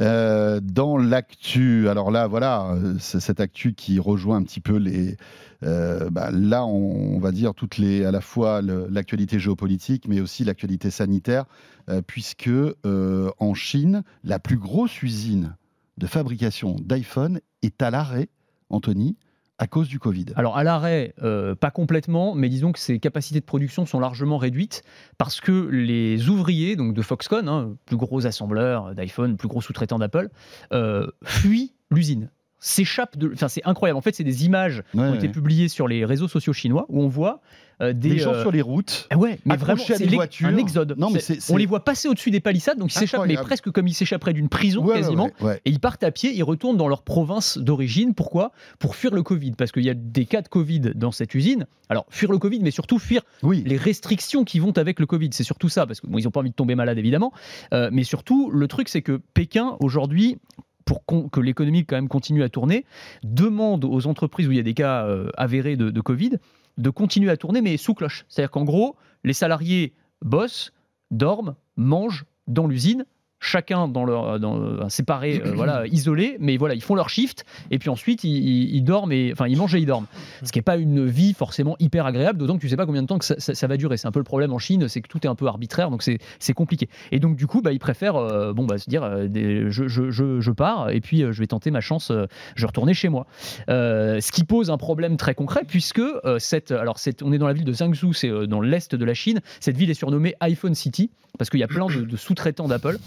[0.00, 5.16] Euh, dans l'actu, alors là, voilà, c'est cette actu qui rejoint un petit peu les.
[5.64, 10.44] Euh, bah, là, on, va dire toutes les, à la fois l'actualité géopolitique, mais aussi
[10.44, 11.44] l'actualité sanitaire,
[11.88, 12.50] euh, puisque
[12.84, 15.56] en Chine, la plus grosse usine
[15.98, 18.28] de fabrication d'iPhone est à l'arrêt,
[18.70, 19.16] Anthony,
[19.62, 20.26] à cause du Covid.
[20.34, 24.36] Alors à l'arrêt, euh, pas complètement, mais disons que ses capacités de production sont largement
[24.36, 24.82] réduites
[25.18, 30.00] parce que les ouvriers donc de Foxconn, hein, plus gros assembleur d'iPhone, plus gros sous-traitant
[30.00, 30.30] d'Apple,
[30.72, 33.30] euh, fuient l'usine s'échappent de.
[33.34, 33.98] Enfin, c'est incroyable.
[33.98, 37.02] En fait, c'est des images qui ont été publiées sur les réseaux sociaux chinois où
[37.02, 37.42] on voit
[37.80, 40.94] euh, des, gens sur les routes, ah ouais, mais vraiment, c'est un exode.
[40.96, 43.88] Non, mais On les voit passer au-dessus des palissades, donc ils s'échappent, mais presque comme
[43.88, 45.30] ils s'échapperaient d'une prison quasiment.
[45.64, 48.14] et ils partent à pied, ils retournent dans leur province d'origine.
[48.14, 48.52] Pourquoi?
[48.78, 51.66] Pour fuir le Covid, parce qu'il y a des cas de Covid dans cette usine.
[51.88, 55.30] Alors fuir le Covid, mais surtout fuir les restrictions qui vont avec le Covid.
[55.32, 57.32] C'est surtout ça, parce qu'ils bon, n'ont pas envie de tomber malade évidemment,
[57.74, 60.38] euh, mais surtout le truc, c'est que Pékin aujourd'hui
[60.84, 62.84] pour que l'économie quand même continue à tourner,
[63.22, 66.38] demande aux entreprises où il y a des cas euh, avérés de, de, Covid
[66.78, 68.24] de continuer à tourner, mais sous cloche.
[68.28, 69.92] C'est-à-dire qu'en gros, les salariés
[70.22, 70.72] bossent,
[71.10, 73.04] dorment, mangent dans l'usine,
[73.42, 77.44] chacun dans leur dans, euh, séparé, euh, voilà, isolé, mais voilà, ils font leur shift
[77.70, 80.06] et puis ensuite ils, dorment et enfin ils mangent et ils dorment.
[80.42, 83.02] Ce qui n'est pas une vie forcément hyper agréable, d'autant que tu sais pas combien
[83.02, 83.96] de temps que ça, va durer.
[83.96, 86.02] C'est un peu le problème en Chine, c'est que tout est un peu arbitraire, donc
[86.02, 86.88] c'est compliqué.
[87.10, 90.40] Et donc du coup, bah, ils préfèrent euh, bon bah se dire je, je, je,
[90.40, 93.26] je, pars et puis je vais tenter ma chance, je vais retourner chez moi.
[93.68, 96.02] ce qui pose un problème très concret puisque
[96.38, 99.40] cette alors on est dans la ville de Zhangzhou, c'est dans l'est de la Chine.
[99.60, 102.98] Cette ville est surnommée iPhone City parce qu'il y a plein de, de sous-traitants d'Apple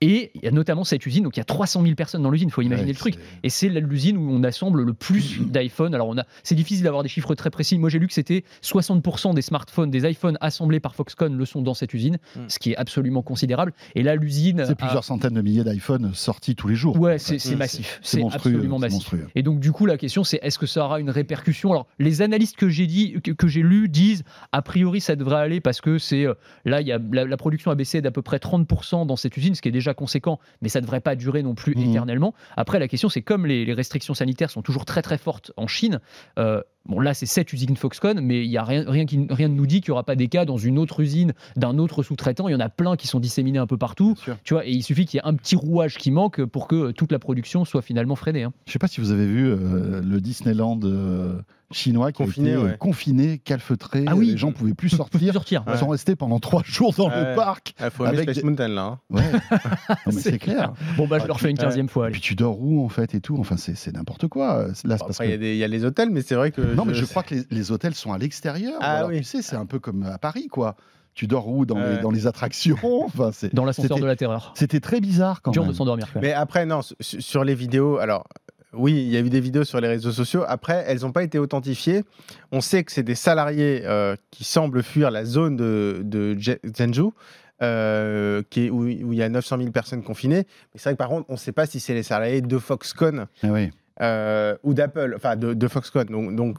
[0.00, 2.30] et il y a notamment cette usine, donc il y a 300 000 personnes dans
[2.30, 3.14] l'usine, il faut imaginer le truc.
[3.42, 5.94] Et c'est l'usine où on assemble le plus d'iPhone.
[5.94, 7.78] Alors on a, c'est difficile d'avoir des chiffres très précis.
[7.78, 11.62] Moi j'ai lu que c'était 60% des smartphones, des iPhones assemblés par Foxconn le sont
[11.62, 12.48] dans cette usine, hmm.
[12.48, 13.72] ce qui est absolument considérable.
[13.94, 14.64] Et là l'usine.
[14.66, 16.98] C'est plusieurs centaines de milliers d'iPhones sortis tous les jours.
[16.98, 18.00] Ouais, c'est, massif.
[18.02, 19.14] C'est, absolument massif.
[19.34, 21.70] Et donc du coup la question c'est est-ce que ça aura une répercussion?
[21.70, 25.60] Alors les analystes que j'ai dit, que, j'ai lu disent a priori ça devrait aller
[25.60, 28.22] parce que c'est euh, là il y a la, la production a baissé d'à peu
[28.22, 31.16] près 30% dans cette usine, ce qui est déjà conséquent, mais ça ne devrait pas
[31.16, 31.90] durer non plus mmh.
[31.90, 32.34] éternellement.
[32.56, 36.00] Après, la question, c'est comme les, restrictions sanitaires sont toujours très très fortes en Chine,
[36.38, 39.48] euh, Bon, là, c'est cette usine Foxconn, mais il y a rien, rien, qui, rien
[39.48, 42.02] ne nous dit qu'il n'y aura pas des cas dans une autre usine d'un autre
[42.02, 42.46] sous-traitant.
[42.48, 44.14] Il y en a plein qui sont disséminés un peu partout.
[44.44, 46.90] Tu vois, et il suffit qu'il y ait un petit rouage qui manque pour que
[46.90, 48.42] toute la production soit finalement freinée.
[48.42, 48.52] Hein.
[48.66, 50.80] Je ne sais pas si vous avez vu euh, le Disneyland.
[50.84, 51.40] Euh,
[51.74, 52.76] chinois qui confiné, été ouais.
[52.78, 54.04] confiné, calfeutré.
[54.06, 54.30] Ah oui.
[54.30, 55.32] Les gens ne pouvaient plus sortir.
[55.32, 55.64] sortir.
[55.70, 57.74] Ils sont restés pendant trois jours dans le parc.
[57.80, 58.30] Il faut avec...
[58.30, 58.82] Space Mountain là.
[58.82, 58.98] Hein.
[59.10, 59.22] Ouais.
[60.12, 60.72] c'est clair.
[60.96, 62.08] Bon bah je ah, leur fais une quinzième fois.
[62.08, 63.36] Et puis tu dors où en fait et tout?
[63.38, 64.68] Enfin c'est n'importe quoi.
[64.84, 65.44] Là, bon, après il que...
[65.44, 66.73] y, y, a les hôtels, mais c'est vrai que.
[66.74, 68.78] Non mais je crois que les, les, hôtels sont à l'extérieur.
[68.80, 69.18] Ah alors, oui.
[69.18, 70.76] Tu sais c'est un peu comme à Paris quoi
[71.14, 72.76] tu dors où dans, les, dans les attractions?
[72.82, 74.52] Enfin, Dans l'ascenseur de la terreur.
[74.56, 75.70] C'était très bizarre quand Dur même.
[75.70, 76.08] de s'endormir.
[76.20, 78.26] Mais après, non, sur les vidéos, alors
[78.72, 80.44] oui, il y a eu des vidéos sur les réseaux sociaux.
[80.46, 82.02] Après, elles n'ont pas été authentifiées.
[82.50, 86.36] On sait que c'est des salariés euh, qui semblent fuir la zone de, de
[86.76, 87.14] Zhengzhou.
[87.62, 90.44] Euh, qui est, où, où, il y a 900 000 personnes confinées.
[90.44, 90.44] Mais
[90.74, 93.26] c'est vrai que par contre, on ne sait pas si c'est les salariés de Foxconn
[93.44, 93.70] ah oui.
[94.00, 96.06] Euh, ou d'Apple, enfin de, de, Foxconn.
[96.08, 96.58] Donc, donc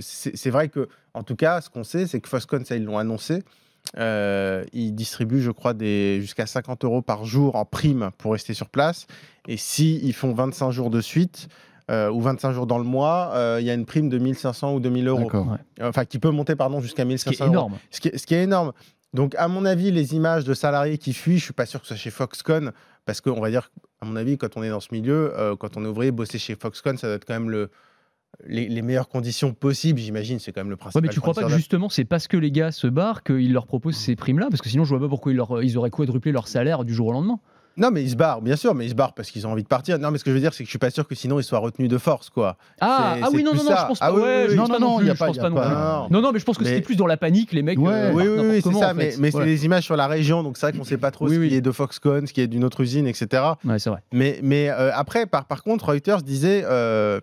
[0.00, 2.98] c'est vrai que, en tout cas, ce qu'on sait, c'est que Foxconn, ça, ils l'ont
[2.98, 3.42] annoncé.
[3.98, 8.68] Euh, ils distribuent, je crois, jusqu'à 50 euros par jour en prime pour rester sur
[8.68, 9.06] place.
[9.48, 11.48] Et s'ils ils font 25 jours de suite,
[11.90, 14.74] euh, ou 25 jours dans le mois, euh, il y a une prime de 1500
[14.74, 15.30] ou 2000 euros.
[15.30, 15.58] Ouais.
[15.80, 17.72] Enfin, qui peut monter pardon, jusqu'à 1500 ce qui est énorme.
[17.72, 17.80] euros.
[17.90, 18.72] Ce qui est, ce qui est énorme.
[19.12, 21.86] Donc, à mon avis, les images de salariés qui fuient, je suis pas sûr que
[21.86, 22.72] ce soit chez Foxconn,
[23.04, 25.76] parce qu'on va dire, à mon avis, quand on est dans ce milieu, euh, quand
[25.76, 27.70] on est ouvrier, bosser chez Foxconn, ça doit être quand même le,
[28.46, 31.02] les, les, meilleures conditions possibles, j'imagine, c'est quand même le principal.
[31.02, 33.52] Ouais, mais tu crois pas que justement c'est parce que les gars se barrent qu'ils
[33.52, 34.48] leur proposent ces primes-là?
[34.50, 36.94] Parce que sinon, je vois pas pourquoi ils, leur, ils auraient quadruplé leur salaire du
[36.94, 37.40] jour au lendemain.
[37.76, 39.62] Non, mais ils se barrent, bien sûr, mais ils se barrent parce qu'ils ont envie
[39.62, 39.98] de partir.
[39.98, 41.40] Non, mais ce que je veux dire, c'est que je suis pas sûr que sinon
[41.40, 42.56] ils soient retenus de force, quoi.
[42.80, 44.06] Ah, ah oui, non, non, non, je pense pas.
[44.06, 46.32] Ah, oui, oui, non, non, non, il y a pas, pas non, pas, non, non,
[46.32, 46.70] mais je pense que mais...
[46.70, 47.78] c'était plus dans la panique, les mecs.
[47.78, 47.92] Ouais.
[47.92, 49.46] Euh, oui, oui, oui c'est ça, mais, mais voilà.
[49.46, 51.54] c'est des images sur la région, donc c'est vrai qu'on sait pas trop ce qui
[51.54, 53.42] est de Foxconn, ce qui est d'une autre usine, etc.
[53.64, 54.00] Ouais, c'est vrai.
[54.12, 57.20] Mais, mais euh, après, par, par contre, Reuters disait euh,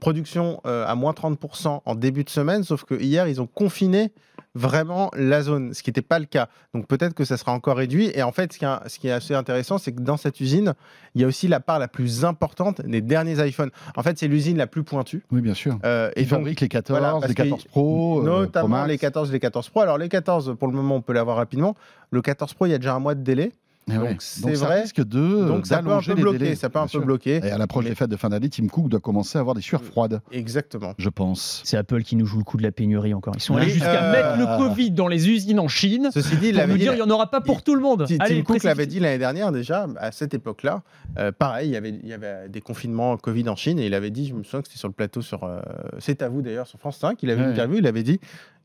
[0.00, 4.12] production euh, à moins 30% en début de semaine, sauf que hier, ils ont confiné
[4.56, 6.48] vraiment la zone, ce qui n'était pas le cas.
[6.74, 8.10] Donc peut-être que ça sera encore réduit.
[8.14, 10.40] Et en fait, ce qui est, ce qui est assez intéressant, c'est que dans cette
[10.40, 10.74] usine,
[11.14, 13.70] il y a aussi la part la plus importante des derniers iPhones.
[13.96, 15.22] En fait, c'est l'usine la plus pointue.
[15.30, 15.78] Oui, bien sûr.
[15.84, 18.98] Euh, Ils fabriquent les 14, voilà, parce les 14 que- Pro, euh, notamment Pro les
[18.98, 19.80] 14 les 14 Pro.
[19.82, 21.76] Alors les 14, pour le moment, on peut l'avoir rapidement.
[22.10, 23.52] Le 14 Pro, il y a déjà un mois de délai.
[23.92, 24.08] Eh ouais.
[24.10, 24.80] Donc, c'est Donc ça vrai.
[24.82, 26.38] risque de Donc ça peut un d'allonger peu les bloquer.
[26.38, 27.04] délais, Ça peut un peu sûr.
[27.04, 27.36] bloquer.
[27.44, 29.54] Et à l'approche Mais- des fêtes de fin d'année, Tim Cook doit commencer à avoir
[29.54, 30.94] des sueurs froides, Exactement.
[30.98, 31.62] je pense.
[31.64, 33.34] C'est Apple qui nous joue le coup de la pénurie encore.
[33.36, 36.48] Ils sont allés jusqu'à euh, mettre le Covid dans les usines en Chine Ceci dit,
[36.48, 38.06] il pour nous dit, dire il n'y en aura pas pour tout le monde.
[38.06, 40.82] Tim Cook l'avait dit l'année dernière déjà, à cette époque-là.
[41.18, 43.94] Euh, pareil, il y, avait, il y avait des confinements Covid en Chine et il
[43.94, 45.44] avait dit, je me souviens que c'était sur le plateau sur.
[45.44, 45.60] euh,
[45.98, 48.20] C'est à vous d'ailleurs, sur France 5, il avait une interview, il avait dit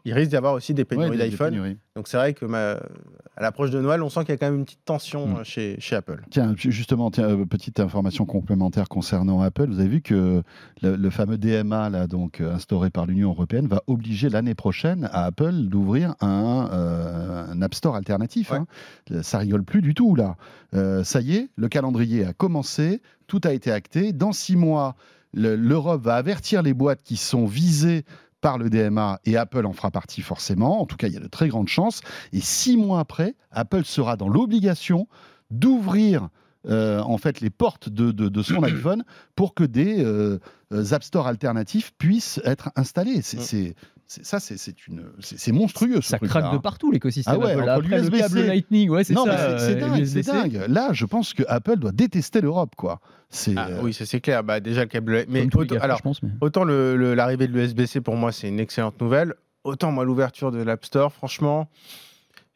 [0.06, 1.76] il risque d'y avoir aussi des pénuries Ouais, d'iPhone.
[1.95, 2.78] Donc c'est vrai que ma-
[3.38, 5.36] à l'approche de Noël, on sent qu'il y a quand même une petite tension Mm.
[5.38, 6.22] euh, chez, chez Apple.
[6.30, 9.68] Tiens, ju- justement, tiens, euh, petite information complémentaire concernant Apple.
[9.68, 10.41] Vous avez vu que
[10.82, 15.10] le, le fameux DMA, là, donc, euh, instauré par l'Union européenne, va obliger l'année prochaine
[15.12, 18.51] à Apple d'ouvrir un, euh, un App Store alternatif.
[18.51, 18.58] Ouais.
[18.60, 19.22] hein.
[19.24, 20.36] Ça rigole plus du tout, là.
[20.74, 24.14] Euh, ça y est, le calendrier a commencé, tout a été acté.
[24.14, 24.95] Dans six mois,
[25.34, 28.03] le- l'Europe va avertir les boîtes qui sont visées
[28.46, 30.80] par le DMA et Apple en fera partie forcément.
[30.80, 32.02] En tout cas, il y a de très grandes chances.
[32.32, 35.08] Et six mois après, Apple sera dans l'obligation
[35.50, 36.30] d'ouvrir
[36.68, 39.04] euh, en fait les portes de, de- de son iPhone
[39.36, 40.38] pour que des euh,
[40.74, 43.24] euh, App Store alternatifs puissent être installés.
[43.24, 43.41] C'est, Mm.
[43.41, 43.76] c'est-
[44.08, 46.01] ça, c'est, c'est une, c'est, c'est monstrueux.
[46.01, 46.60] ce Ça craque de hein.
[46.60, 47.70] partout l'écosystème Ah ouais, Apple.
[47.70, 49.58] Après le câble Lightning, ouais, c'est ça.
[49.60, 50.66] c'est, euh, dingue, dingue.
[50.68, 52.99] Là, je pense que Apple doit détester l'Europe, quoi.
[53.30, 54.43] C'est, Ah, euh, oui, ça c'est clair.
[54.43, 55.26] Bah, déjà le câble.
[55.28, 56.22] Mais autant, alors, je pense.
[56.24, 59.34] mais- autant le- le- l'arrivée de l'USB-C pour moi c'est une excellente nouvelle.
[59.64, 61.68] Autant moi l'ouverture de l'App Store, franchement,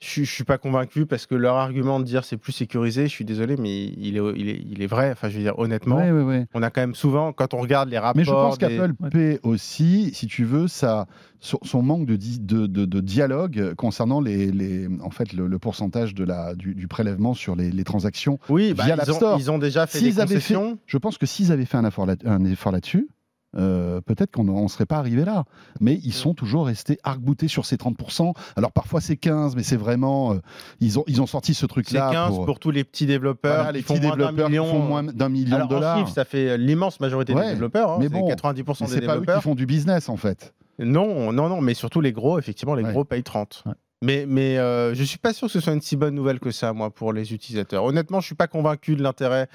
[0.01, 3.11] je je suis pas convaincu parce que leur argument de dire c'est plus sécurisé, je
[3.11, 5.11] suis désolé, mais il est, il est, il est vrai.
[5.11, 6.45] Enfin, je veux dire honnêtement, ouais, ouais, ouais.
[6.53, 8.15] on a quand même souvent quand on regarde les rapports.
[8.17, 11.07] Mais je pense des- qu'Apple paie aussi, si tu veux, ça,
[11.41, 15.59] son, manque de, di- de, de- de dialogue concernant les, les- en fait, le, le
[15.59, 18.39] pourcentage de la, du, du prélèvement sur les, les transactions.
[18.47, 19.39] Oui, bah, via l'App ont, Store.
[19.39, 20.77] ils ont déjà fait des fait- concessions.
[20.85, 23.09] Je pense que s'ils avaient fait un effort, là- un effort là-dessus,
[23.57, 25.45] euh, peut-être qu'on ne serait pas arrivé là.
[25.79, 28.33] Mais ils sont toujours restés arc-boutés sur ces 30%.
[28.55, 30.33] Alors parfois c'est 15, mais c'est vraiment...
[30.33, 30.37] euh,
[30.79, 33.55] ils, ont, ils ont sorti ce C'est truc-là 15 pour, pour, tous les petits développeurs
[33.55, 34.65] voilà, les qui petits développeurs million.
[34.65, 35.97] qui font moins d'un million Alors, de en dollars.
[35.99, 37.91] chiffres, ça fait l'immense majorité Ouais, des développeurs.
[37.93, 39.43] hein, mais c'est bon, 90% Mais des c'est pas eux qui développeurs.
[39.43, 40.53] font du business en fait.
[40.77, 42.91] Non, non, non, mais surtout les gros, effectivement, les Ouais.
[42.93, 43.63] gros payent 30.
[43.65, 43.73] Ouais.
[44.01, 46.51] Mais, mais euh, je suis pas sûr que ce soit une si bonne nouvelle que
[46.51, 47.83] ça, moi, pour les utilisateurs.
[47.83, 49.49] Honnêtement, je suis pas convaincu de l'intérêt.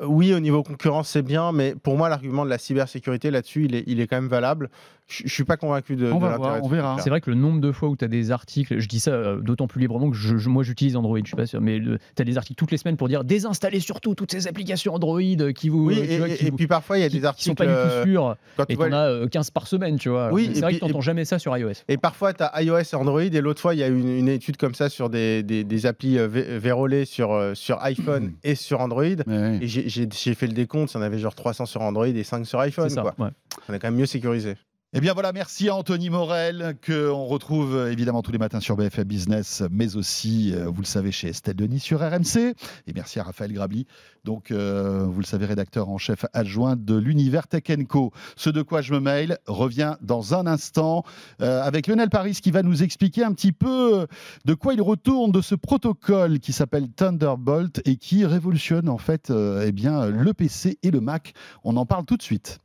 [0.00, 3.74] Oui, au niveau concurrence, c'est bien, mais pour moi, l'argument de la cybersécurité là-dessus, il
[3.74, 4.70] est, il est quand même valable.
[5.10, 6.96] Je suis pas convaincu de, on de va l'intérêt voir, de on verra.
[7.00, 9.10] C'est vrai que le nombre de fois où tu as des articles, je dis ça
[9.10, 11.80] euh, d'autant plus librement que je, je- moi j'utilise Android, je suis pas sûr, mais
[11.80, 15.20] tu as des articles toutes les semaines pour dire désinstallez surtout toutes ces applications Android
[15.54, 15.86] qui vous.
[15.86, 17.14] Oui, euh, tu et, vois, et- qui et vous- puis parfois il y a qui-
[17.16, 17.48] des qui articles.
[17.50, 19.66] sont pas du euh, tout sûrs, quand tu et vois t'en as euh, 15 par
[19.66, 20.32] semaine, tu vois.
[20.32, 21.72] Oui, c'est vrai puis- que t'entends jamais ça sur iOS.
[21.88, 24.28] Et parfois, tu as iOS et Android, et l'autre fois, il y a une, une
[24.28, 28.32] étude comme ça sur des, des, des applis euh, vé- vérolées sur, euh, sur iPhone
[28.44, 29.02] et sur Android.
[29.26, 29.58] Ouais.
[29.60, 32.44] Et j'ai- fait le décompte, il y en avait genre 300 sur Android et 5
[32.46, 32.88] sur iPhone.
[32.88, 33.02] C'est ça.
[33.02, 33.14] Quoi.
[33.18, 33.30] ouais.
[33.68, 34.54] On est quand même mieux sécurisé.
[34.92, 38.74] Eh bien voilà, merci à Anthony Morel, qu'on retrouve euh, évidemment tous les matins sur
[38.74, 42.56] BFM Business, mais aussi, euh, vous le savez, chez Estelle Denis sur RMC.
[42.88, 43.86] Et merci à Raphaël Grabli,
[44.24, 48.10] donc euh, vous le savez, rédacteur en chef adjoint de l'univers Tech Co.
[48.34, 51.04] Ce de quoi je me mail revient dans un instant
[51.38, 54.08] avec Lionel Paris qui va nous expliquer un petit peu
[54.44, 59.30] de quoi il retourne de ce protocole qui s'appelle Thunderbolt et qui révolutionne en fait
[59.30, 61.34] eh bien, le PC et le Mac.
[61.62, 62.58] On en parle tout de suite.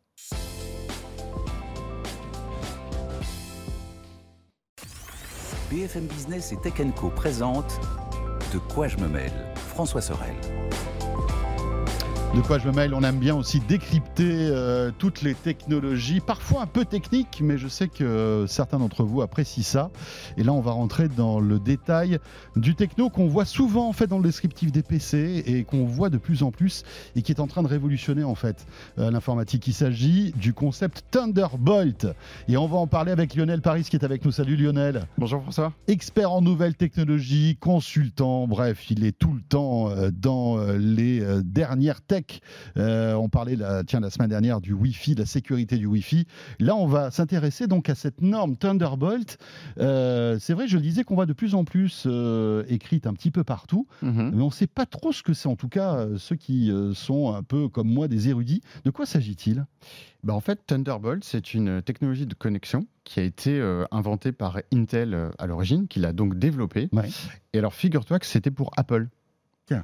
[5.75, 7.81] BFM Business et Tech Co présente
[8.53, 10.33] De quoi je me mêle François Sorel.
[12.35, 16.63] De quoi je me mêle On aime bien aussi décrypter euh, toutes les technologies, parfois
[16.63, 19.89] un peu techniques, mais je sais que certains d'entre vous apprécient ça.
[20.35, 22.19] Et là, on va rentrer dans le détail
[22.57, 26.09] du techno qu'on voit souvent en fait dans le descriptif des PC et qu'on voit
[26.09, 26.83] de plus en plus
[27.15, 28.67] et qui est en train de révolutionner en fait
[28.99, 29.65] euh, l'informatique.
[29.67, 32.05] Il s'agit du concept Thunderbolt.
[32.49, 34.33] Et on va en parler avec Lionel Paris qui est avec nous.
[34.33, 35.71] Salut Lionel Bonjour François.
[35.87, 42.01] expert en nouvelles technologies, consultant, bref, il est tout le temps euh, dans les dernières
[42.01, 42.24] tech.
[42.77, 46.25] Euh, on parlait la, tiens, la semaine dernière du Wi-Fi, de la sécurité du Wi-Fi.
[46.59, 49.37] Là, on va s'intéresser donc à cette norme Thunderbolt.
[49.79, 53.13] Euh, c'est vrai, je le disais, qu'on voit de plus en plus euh, écrite un
[53.13, 54.31] petit peu partout, Mhm.
[54.35, 55.47] mais on ne sait pas trop ce que c'est.
[55.49, 58.61] En tout cas, ceux qui sont un peu comme moi des érudits.
[58.83, 59.65] De quoi s'agit-il?
[60.23, 64.59] Bah, en fait, Thunderbolt, c'est une technologie de connexion qui a été euh, inventée par
[64.73, 66.89] Intel euh, à l'origine, qui l'a donc développée.
[66.91, 67.09] Ouais.
[67.53, 69.07] Et alors, figure-toi que c'était pour Apple.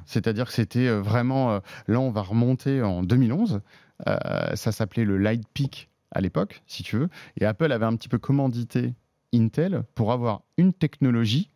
[0.06, 1.52] C'est-à-dire que c'était euh, vraiment.
[1.52, 3.60] euh, là, on va remonter en 2011.
[4.08, 4.16] Euh,
[4.56, 7.08] ça s'appelait le Lightpeak à l'époque, si tu veux.
[7.40, 8.94] Et Apple avait un petit peu commandité
[9.34, 11.50] Intel pour avoir une technologie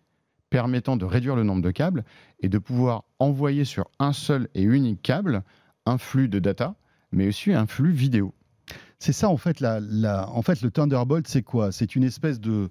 [0.50, 2.04] permettant de réduire le nombre de câbles
[2.40, 5.42] et de pouvoir envoyer sur un seul et unique câble
[5.86, 6.74] un flux de data,
[7.12, 8.32] mais aussi un flux vidéo.
[8.98, 11.70] C'est ça, en fait, la, la- en fait, le Thunderbolt, c'est quoi?
[11.72, 12.70] C'est une espèce de,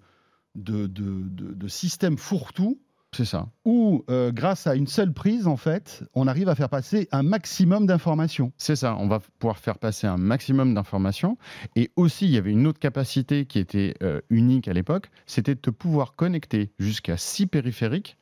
[0.55, 2.79] de, de, de- de système fourre-tout
[3.15, 3.47] C'est ça.
[3.63, 7.23] où, euh, grâce à une seule prise, en fait, on arrive à faire passer un
[7.23, 8.51] maximum d'informations.
[8.57, 11.37] C'est ça, on va pouvoir faire passer un maximum d'informations.
[11.77, 15.55] Et aussi, il y avait une autre capacité qui était euh, unique à l'époque, c'était
[15.55, 18.17] de pouvoir connecter jusqu'à six périphériques,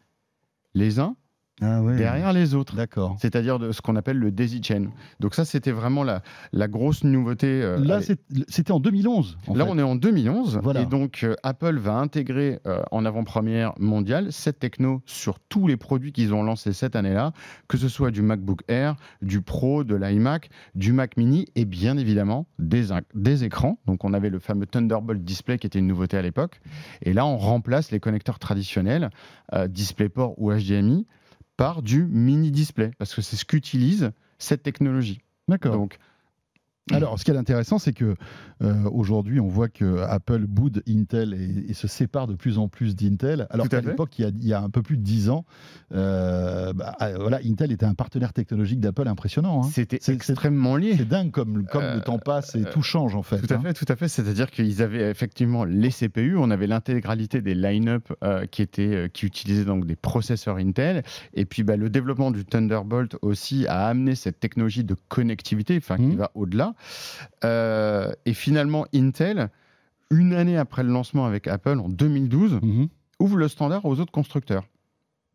[0.75, 1.15] les uns
[1.61, 2.75] Ah derrière les autres.
[2.75, 3.15] D'accord.
[3.21, 4.87] C'est-à-dire de ce qu'on appelle le daisy chain.
[5.19, 7.47] Donc ça, c'était vraiment la, la grosse nouveauté.
[7.61, 7.99] euh, Là,
[8.47, 9.37] c'était en 2011.
[9.47, 9.71] en Là, fait.
[9.71, 10.81] on est en 2011 Voilà.
[10.81, 15.77] et donc euh, Apple va intégrer euh, en avant-première mondiale cette techno sur tous les
[15.77, 17.33] produits qu'ils ont lancés cette année-là,
[17.67, 21.97] que ce soit du MacBook Air, du Pro, de l'iMac, du Mac Mini et bien
[21.97, 23.77] évidemment des, des écrans.
[23.85, 26.59] Donc on avait le fameux Thunderbolt Display qui était une nouveauté à l'époque.
[27.03, 29.11] Et là, on remplace les connecteurs traditionnels,
[29.67, 31.05] DisplayPort ou HDMI,
[31.57, 35.21] par du mini display parce que c'est ce qu'utilise cette technologie.
[35.47, 35.73] D'accord.
[35.73, 35.97] Donc
[36.91, 38.15] Alors, ce qui est intéressant, c'est que
[38.61, 42.67] euh, aujourd'hui, on voit que Apple boude Intel et, et se sépare de plus en
[42.67, 43.47] plus d'Intel.
[43.51, 45.45] Alors qu'à l'époque, il, y a- il y a un peu plus de 10 ans,
[45.93, 49.61] euh, bah, ah, voilà, Intel était un partenaire technologique d'Apple impressionnant.
[49.63, 49.69] hein.
[49.71, 50.95] c'était extrêmement lié.
[50.97, 53.39] C'est dingue comme, comme Euh, le temps passe et euh, tout change en fait.
[53.39, 53.61] Tout à hein.
[53.61, 54.07] fait, tout à fait.
[54.09, 59.07] C'est-à-dire qu'ils avaient effectivement les CPU, on avait l'intégralité des line-up euh, qui étaient euh,
[59.07, 61.03] qui utilisaient donc des processeurs Intel,
[61.33, 65.95] et puis bah, le développement du Thunderbolt aussi a amené cette technologie de connectivité, enfin
[65.97, 66.15] qui Mhm.
[66.17, 66.72] va au-delà.
[67.43, 69.49] Euh, et finalement, Intel,
[70.09, 72.87] une année après le lancement avec Apple en 2012, Mhm.
[73.19, 74.65] ouvre le standard aux autres constructeurs.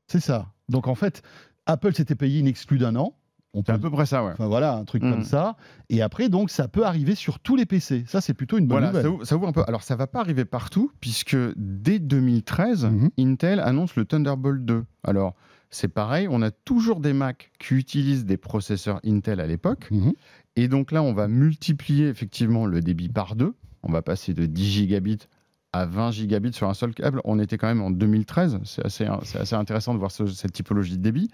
[0.07, 0.47] C'est ça.
[0.69, 1.23] Donc en fait,
[1.67, 3.15] Apple s'était payé une exclue d'un an.
[3.55, 4.33] On C'est à peu près ça, ouais.
[4.33, 5.11] Enfin voilà, un truc Mhm.
[5.11, 5.57] comme ça.
[5.89, 8.05] Et après, donc, ça peut arriver sur tous les PC.
[8.07, 9.03] Ça, c'est plutôt une bonne Voilà, nouvelle.
[9.05, 9.65] ça ouvre, ça ouvre un peu.
[9.67, 13.11] Alors, ça va pas arriver partout, puisque dès 2013, Mhm.
[13.19, 14.85] Intel annonce le Thunderbolt 2.
[15.03, 15.35] Alors,
[15.71, 19.89] c'est pareil, on a toujours des Mac qui utilisent des processeurs Intel à l'époque.
[19.91, 20.13] Mhm.
[20.61, 23.55] Et donc là, on va multiplier effectivement le débit par deux.
[23.85, 25.21] On va passer de 10 gigabits
[25.73, 27.21] à 20 gigabits sur un seul câble.
[27.25, 28.59] On était quand même en 2013.
[28.65, 31.31] C'est assez, intéressant de voir ce- cette typologie de débit.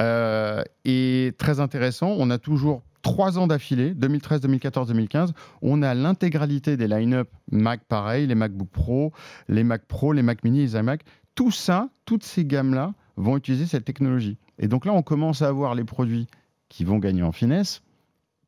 [0.00, 5.34] Euh, et très intéressant, on a toujours trois ans d'affilée, 2013, 2014, 2015.
[5.60, 9.12] On a l'intégralité des line-up Mac pareil, les MacBook Pro,
[9.48, 11.02] les Mac Pro, les Mac Mini, les iMac.
[11.34, 14.38] Tout ça, toutes ces gammes-là vont utiliser cette technologie.
[14.58, 16.26] Et donc là, on commence à avoir les produits
[16.70, 17.82] qui vont gagner en finesse.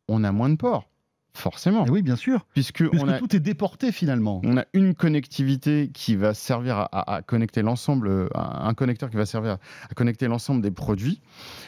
[0.08, 0.88] On a moins de ports.
[1.34, 1.84] Forcément.
[1.86, 2.46] Eh oui, bien sûr.
[2.52, 4.40] Puisque, Puisque on a, tout est déporté finalement.
[4.44, 9.16] on a une connectivité qui va servir à, à- à connecter l'ensemble, un connecteur qui
[9.16, 9.58] va servir à,
[9.90, 11.20] à connecter l'ensemble des produits.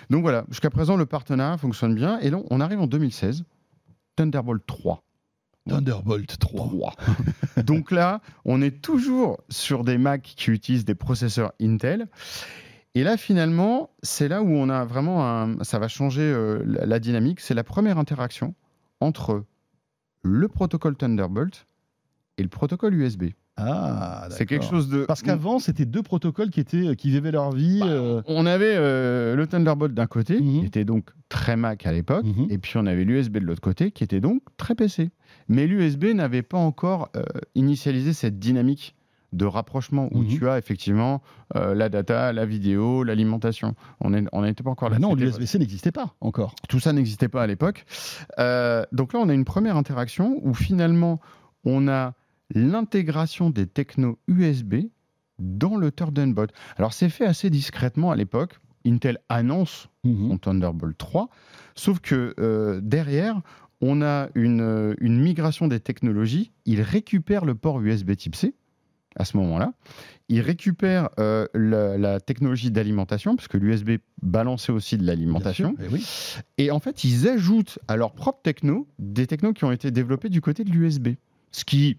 [0.09, 2.18] Donc voilà, jusqu'à présent, le partenariat fonctionne bien.
[2.20, 3.45] Et là, on arrive en 2016,
[4.16, 5.05] Thunderbolt 3.
[5.68, 6.66] Thunderbolt 3.
[6.68, 6.95] 3.
[7.62, 12.09] Donc là, on est toujours sur des Mac qui utilisent des processeurs Intel.
[12.95, 16.99] Et là, finalement, c'est là où on a vraiment un, ça va changer euh, la,
[16.99, 17.41] dynamique.
[17.41, 18.55] C'est la première interaction
[19.01, 19.45] entre
[20.22, 21.66] le protocole Thunderbolt
[22.38, 23.24] et le protocole USB.
[23.57, 25.05] Ah, C'est quelque chose de.
[25.05, 27.80] Parce qu'avant, c'était deux protocoles qui étaient qui vivaient leur vie.
[27.80, 30.61] Bah, euh, On avait euh, le Thunderbolt d'un côté, Mhm.
[30.61, 32.47] qui était donc très Mac à l'époque, Mhm.
[32.51, 35.11] et puis on avait l'USB de l'autre côté, qui était donc très PC.
[35.49, 37.22] Mais l'USB n'avait pas encore euh,
[37.55, 38.95] initialisé cette dynamique
[39.32, 40.28] de rapprochement où Mhm.
[40.28, 41.22] tu as effectivement
[41.56, 43.74] euh, la data, la vidéo, l'alimentation.
[44.00, 45.00] On est- on n'était pas encore bah là.
[45.00, 46.54] non, C'était- l'USB-C n'existait pas encore.
[46.68, 47.84] tout ça n'existait pas à l'époque.
[48.38, 51.20] Euh, donc là, on a une première interaction où finalement,
[51.64, 52.14] on a
[52.64, 54.86] l'intégration des technos USB
[55.38, 56.52] dans le Thunderbolt.
[56.76, 58.58] Alors, c'est fait assez discrètement à l'époque.
[58.86, 60.30] Intel annonce Mhm.
[60.30, 61.28] son Thunderbolt 3,
[61.74, 63.40] sauf que euh, derrière,
[63.82, 66.50] on a une, une migration des technologies.
[66.66, 68.54] Il récupère le port USB type C
[69.20, 69.72] à ce moment-là.
[70.28, 75.74] Il récupère euh, la, la technologie d'alimentation, parce que l'USB balançait aussi de l'alimentation.
[75.76, 76.06] Sûr, eh oui.
[76.58, 80.28] Et en fait, ils ajoutent à leur propre techno des technos qui ont été développés
[80.28, 81.08] du côté de l'USB.
[81.50, 81.98] Ce qui,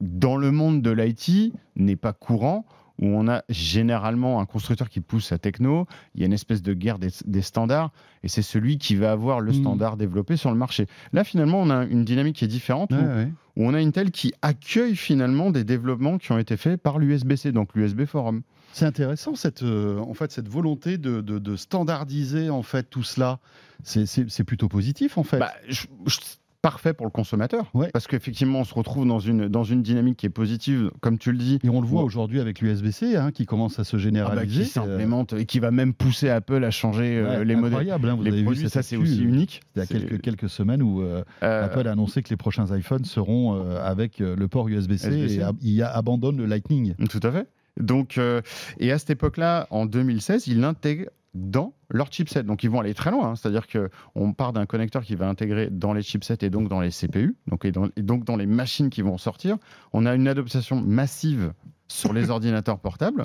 [0.00, 2.66] dans le monde de l'IT, n'est pas courant,
[3.00, 6.62] où on a généralement un constructeur qui pousse sa techno, il y a une espèce
[6.62, 7.92] de guerre des, des standards,
[8.22, 9.60] et c'est celui qui va avoir le Mhm.
[9.60, 10.86] standard développé sur le marché.
[11.12, 13.32] Là, finalement, on a une dynamique qui est différente, où, Ouais, ouais.
[13.56, 17.52] où on a Intel qui accueille finalement des développements qui ont été faits par l'USB-C,
[17.52, 18.42] donc l'USB Forum.
[18.72, 23.02] C'est intéressant cette, euh, en fait, cette volonté de, de- de standardiser en fait tout
[23.02, 23.38] cela.
[23.84, 25.38] C'est- plutôt positif en fait.
[25.38, 26.18] Bah, je- je-
[26.66, 27.70] parfait pour le consommateur.
[27.74, 27.90] Ouais.
[27.92, 31.30] Parce qu'effectivement, on se retrouve dans une, dans une dynamique qui est positive, comme tu
[31.30, 31.58] le dis.
[31.62, 32.06] Et on le voit Ouais.
[32.06, 34.64] aujourd'hui avec l'USB-C hein, qui commence à se ah bah, généraliser.
[34.64, 37.66] qui s'implémente et qui va même pousser Apple à changer euh, Ouais, les modèles.
[37.74, 39.60] incroyable, hein, vous Les avez produits, vu ça c'est aussi unique.
[39.76, 42.66] Il y a quelques, quelques semaines où euh, euh, Apple a annoncé que les prochains
[42.76, 46.94] iPhones seront euh, avec le port USB-C et ab- il abandonne le Lightning.
[47.08, 47.46] Tout à fait.
[47.78, 48.40] Donc, euh,
[48.80, 52.42] et à cette époque-là, en 2016, ils l'intègrent dans leur chipset.
[52.42, 53.30] Donc, ils vont aller très loin.
[53.30, 53.36] hein.
[53.36, 56.90] C'est-à-dire qu'on part d'un connecteur qui va intégrer dans les chipsets et donc dans les
[56.90, 59.56] CPU, donc, et, dans- et donc dans les machines qui vont sortir.
[59.92, 61.52] On a une adoption massive
[61.88, 63.22] sur les ordinateurs portables.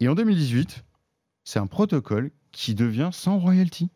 [0.00, 0.84] Et en 2018,
[1.44, 3.88] c'est un protocole qui devient sans royalty.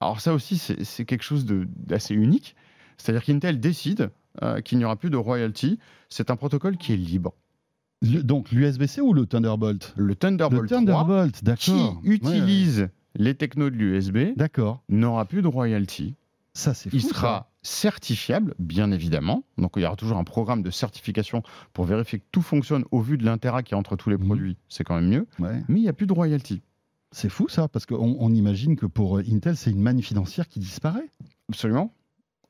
[0.00, 2.56] Alors ça aussi, c'est quelque chose d'assez unique.
[2.98, 4.10] C'est-à-dire qu'Intel décide
[4.42, 5.78] euh, qu'il n'y aura plus de royalty.
[6.08, 7.34] C'est un protocole qui est libre.
[8.22, 9.94] Donc l'USB-C ou le Thunderbolt?
[9.96, 12.00] Le Thunderbolt, Le 3, Thunderbolt, qui d'accord.
[12.04, 14.34] Ouais, utilise les technos de l'USB,
[14.88, 16.14] n'aura plus de royalty.
[16.52, 16.96] Ça, c'est fou.
[16.96, 19.42] Il sera certifiable, bien évidemment.
[19.58, 21.42] Donc il y aura toujours un programme de certification
[21.72, 24.16] pour vérifier que tout fonctionne au vu de l'intérêt qu'il y a entre tous les
[24.16, 24.24] Mhm.
[24.26, 24.56] produits.
[24.68, 25.26] C'est quand même mieux.
[25.38, 25.62] Ouais.
[25.68, 26.62] Mais il n'y a plus de royalty.
[27.10, 30.48] C'est fou ça, parce qu'on on imagine que pour euh, Intel, c'est une manne financière
[30.48, 31.08] qui disparaît.
[31.48, 31.92] Absolument.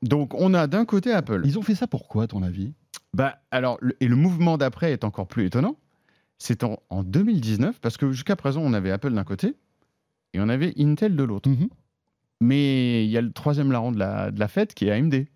[0.01, 1.41] Donc on a d'un côté Apple.
[1.45, 2.73] Ils ont fait ça pourquoi, à ton avis?
[3.15, 5.77] Bah, alors, le- et le mouvement d'après est encore plus étonnant.
[6.37, 9.55] C'est en, en 2019, parce que jusqu'à présent, on avait Apple d'un côté
[10.33, 11.49] et on avait Intel de l'autre.
[11.49, 11.69] Mhm.
[12.41, 15.27] Mais il y a le troisième larron de la, de la fête qui est AMD,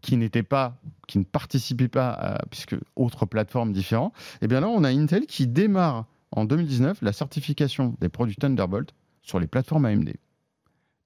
[0.00, 4.12] qui n'était pas, qui ne participait pas, à, puisque autre plateforme différente.
[4.42, 8.92] Et bien là, on a Intel qui démarre en 2019 la certification des produits Thunderbolt
[9.22, 10.14] sur les plateformes AMD.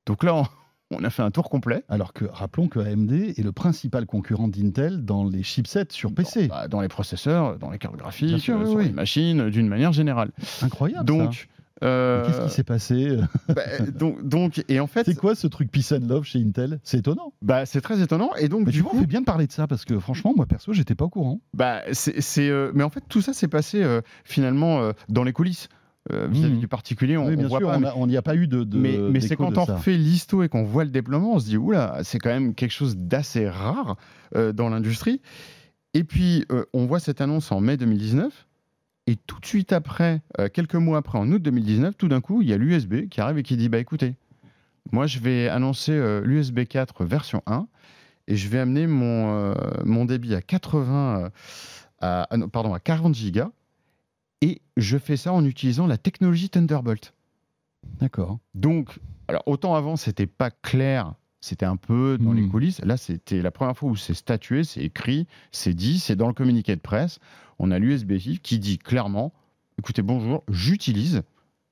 [0.07, 0.47] Donc là, on,
[0.99, 1.85] on a fait un tour complet.
[1.89, 6.49] Alors que rappelons que AMD est le principal concurrent d'Intel dans les chipsets sur PC.
[6.49, 8.85] Bah, dans les processeurs, dans les cartes graphiques, Bien sûr, euh, oui, sur oui.
[8.87, 10.31] les machines, euh, d'une manière générale.
[10.63, 11.05] Incroyable.
[11.05, 11.49] Donc,
[11.83, 13.19] euh, qu'est-ce qui s'est passé
[13.49, 13.63] bah,
[13.95, 16.79] donc, donc, et en fait, C'est quoi ce truc peace and love chez Intel?
[16.85, 17.33] C'est étonnant.
[17.43, 18.31] bah, c'est très étonnant.
[18.39, 19.99] Et donc, Mais du vois, on coup, fait bien de parler de ça parce que
[19.99, 21.41] franchement, moi perso, j'étais pas au courant.
[21.53, 25.25] bah, c'est, c'est, euh, mais en fait, tout ça s'est passé euh, finalement euh, dans
[25.25, 25.69] les coulisses.
[26.13, 26.61] Euh, vis-à-vis Mhm.
[26.61, 28.63] du particulier, on, oui, mais- a- n'y a, pas eu de.
[28.63, 29.79] de mais, mais c'est quand on ça.
[29.79, 32.73] fait l'histo et qu'on voit le déploiement, on se dit oula, c'est quand même quelque
[32.73, 33.97] chose d'assez rare
[34.37, 35.23] euh, dans l'industrie.
[35.95, 38.47] Et puis, euh, on voit cette annonce en mai 2019.
[39.07, 40.21] Et tout de suite après,
[40.55, 43.37] quelques mois après, en août 2019, tout d'un coup, il y a l'USB qui arrive
[43.39, 44.15] et qui dit bah écoutez,
[44.93, 45.93] moi je vais annoncer
[46.25, 47.67] l'USB 4 version 1
[48.29, 51.29] et je vais amener mon, mon débit à 80, euh,
[52.01, 53.51] à, ah pardon, à 40 gigas.
[54.45, 57.15] Et je fais ça en utilisant la technologie Thunderbolt.
[58.01, 58.39] D'accord.
[58.55, 62.37] Donc, alors autant avant, c'était pas clair, c'était un peu dans Hmm.
[62.37, 62.81] les coulisses.
[62.85, 66.35] Là, c'était la première fois où c'est statué, c'est écrit, c'est dit, c'est dans le
[66.35, 67.21] communiqué de presse.
[67.59, 69.33] On a l'USB qui dit clairement
[69.79, 71.23] écoutez, bonjour, j'utilise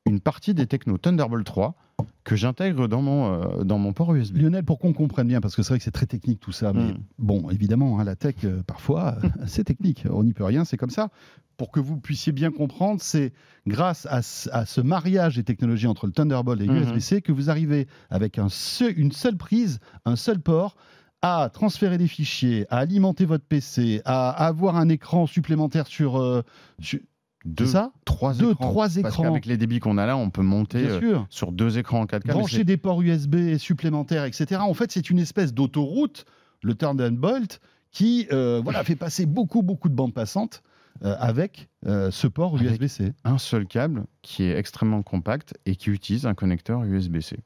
[0.07, 1.75] une partie des technos Thunderbolt 3
[2.25, 4.37] que j'intègre dans mon, euh, dans mon port USB.
[4.37, 6.73] Lionel, pour qu'on comprenne bien, parce que c'est vrai que c'est très technique tout ça,
[6.73, 6.99] mais Mm.
[7.19, 10.05] bon, évidemment, hein, la tech, euh, parfois, c'est technique.
[10.11, 11.11] On n'y peut rien, c'est comme ça.
[11.57, 13.33] Pour que vous puissiez bien comprendre, c'est
[13.67, 17.51] grâce à, ce- à ce mariage des technologies entre le Thunderbolt et l'USB-C que vous
[17.51, 20.77] arrivez avec un seul- une seule prise, un seul port,
[21.25, 26.17] à transférer des fichiers, à alimenter votre PC, à avoir un écran supplémentaire sur.
[26.21, 26.43] euh,
[26.81, 26.99] sur-
[27.45, 28.69] Deux, ça trois Deux, écrans.
[28.71, 29.23] trois Parce écrans.
[29.25, 32.21] qu'avec les débits qu'on a là, on peut monter euh, sur deux écrans en 4K.
[32.27, 34.61] mais brancher des ports USB supplémentaires, etc.
[34.61, 36.25] En fait, c'est une espèce d'autoroute,
[36.63, 40.63] le Thunderbolt, qui euh, voilà, fait passer beaucoup, beaucoup de bandes passantes
[41.05, 43.13] euh, avec ce port USB-C.
[43.25, 47.39] un seul câble qui est extrêmement compact et qui utilise un connecteur USB-C.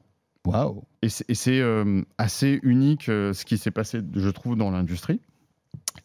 [0.45, 1.63] Waouh Et c'est-
[2.17, 5.19] assez unique ce qui s'est passé, je trouve, dans l'industrie.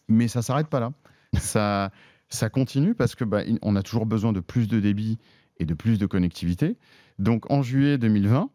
[0.09, 0.91] Mais ça s'arrête pas là.
[1.37, 1.91] Ça,
[2.33, 5.17] ça continue parce que bah, on a toujours besoin de plus de débit
[5.57, 6.77] et de plus de connectivité.
[7.19, 8.49] Donc en juillet 2020,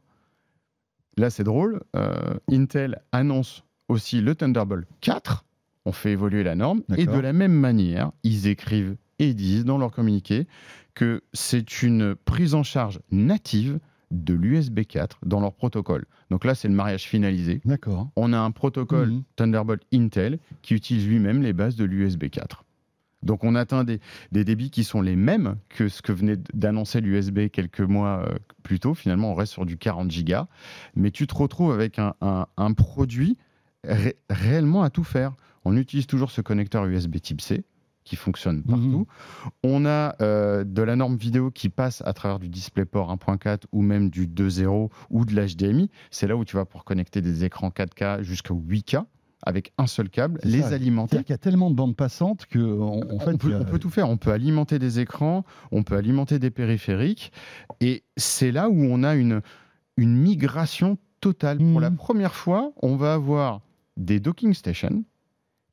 [1.16, 5.45] là c'est drôle, euh, Intel annonce aussi le Thunderbolt 4.
[5.85, 9.79] On fait évoluer la norme et de la même manière, ils écrivent et disent dans
[9.79, 10.47] leur communiqué
[10.95, 13.79] que c'est une prise en charge native
[14.11, 16.07] de l'USB 4 dans leur protocole.
[16.31, 17.61] Donc là, c'est le mariage finalisé.
[17.64, 18.11] D'accord.
[18.16, 19.22] On a un protocole Mhm.
[19.37, 22.64] Thunderbolt Intel qui utilise lui-même les bases de l'USB 4.
[23.23, 24.01] Donc on atteint des,
[24.33, 28.37] des débits qui sont les mêmes que ce que venait d'annoncer l'USB quelques mois euh,
[28.62, 28.95] plus tôt.
[28.95, 30.35] Finalement, on reste sur du 40 Go.
[30.95, 33.37] Mais tu te retrouves avec un, un- un produit
[33.85, 35.35] ré- réellement à tout faire.
[35.64, 37.64] On utilise toujours ce connecteur USB type C
[38.05, 39.07] qui fonctionne partout.
[39.62, 43.83] On a euh, de la norme vidéo qui passe à travers du DisplayPort 1.4 ou
[43.83, 45.91] même du 2.0 ou de l'HDMI.
[46.11, 49.05] C'est là où tu vas pouvoir connecter des écrans 4K jusqu'à 8K
[49.45, 50.68] avec un seul câble, les ça.
[50.68, 51.18] alimenter.
[51.22, 53.64] Qu'il y a tellement de bandes passantes que, fait, on, peut, il y a- on
[53.64, 54.09] peut tout faire.
[54.09, 57.32] On peut alimenter des écrans, on peut alimenter des périphériques.
[57.80, 59.41] Et c'est là où on a une,
[59.97, 61.59] une migration totale.
[61.59, 63.61] Pour la première fois, on va avoir
[63.97, 65.05] des docking stations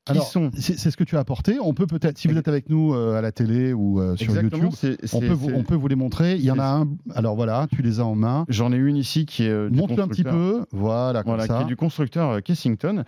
[0.08, 0.50] Alors, sont.
[0.56, 1.58] c'est ce que tu as apporté.
[1.60, 4.28] On peut peut-être, si vous êtes avec nous euh, à la télé ou euh, sur
[4.28, 6.36] Exactement, YouTube, on peut, vous, c'est- on peut vous les montrer.
[6.36, 6.88] Il y en a un.
[7.14, 8.44] Alors voilà, tu les as en main.
[8.48, 9.48] J'en ai une ici qui est.
[9.50, 10.64] euh, du Montre-le un petit peu.
[10.72, 11.56] Voilà, comme Voilà, ça.
[11.58, 13.04] qui est du constructeur euh, Kessington.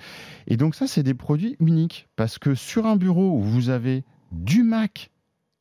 [0.47, 4.05] Et donc ça, c'est des produits uniques parce que sur un bureau où vous avez
[4.33, 5.11] du Mac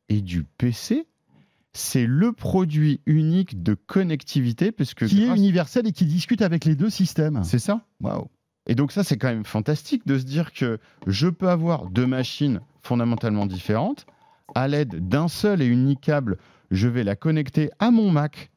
[0.08, 1.06] et du PC,
[1.72, 6.64] c'est le produit unique de connectivité parce que Qui est universel et qui discute avec
[6.64, 7.44] les deux systèmes.
[7.44, 7.82] c'est ça.
[8.00, 8.26] Waouh.
[8.68, 12.06] Et donc ça, c'est quand même fantastique de se dire que je peux avoir deux
[12.06, 14.06] machines fondamentalement différentes.
[14.54, 16.36] À l'aide d'un seul et unique câble,
[16.70, 18.50] je vais la connecter à mon Mac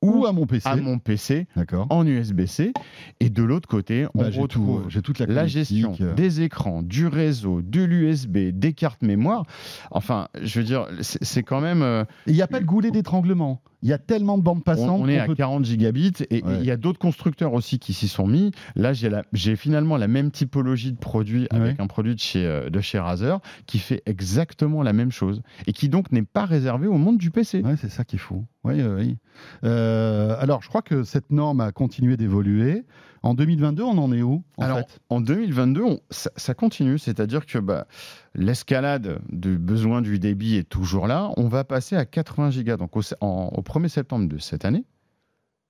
[0.00, 0.68] Ou à mon PC.
[0.68, 1.46] à mon PC
[1.90, 2.72] en USB-C.
[3.20, 6.14] Et de l'autre côté, on Bah, tout, retrouve j'ai toute la, gestion euh.
[6.14, 9.44] des écrans, du réseau, de l'USB, des cartes mémoire.
[9.90, 11.82] Enfin, je veux dire, c'est quand même.
[11.82, 13.60] euh, il n'y a pas le goulet d'étranglement.
[13.82, 15.00] Il y a tellement de bandes passantes.
[15.00, 16.58] on est à peut- 40 gigabits et Ouais.
[16.60, 18.52] il y a d'autres constructeurs aussi qui s'y sont mis.
[18.76, 18.92] Là,
[19.32, 22.98] j'ai finalement la même typologie de produit avec un produit de chez, euh, de chez
[22.98, 27.18] Razer qui fait exactement la même chose et qui donc n'est pas réservé au monde
[27.18, 27.62] du PC.
[27.62, 28.44] Ouais, c'est ça qui est fou.
[28.64, 29.16] Oui, oui, oui.
[29.64, 32.84] Euh, alors, je crois que cette norme a continué d'évoluer.
[33.22, 35.00] En 2022, on en est où en Alors, fait?
[35.08, 37.86] en 2022, on- ça, ça continue, c'est-à-dire que bah,
[38.34, 41.30] l'escalade du besoin du débit est toujours là.
[41.36, 42.76] On va passer à 80 gigas.
[42.76, 44.84] Donc, au, en- au 1er septembre de cette année,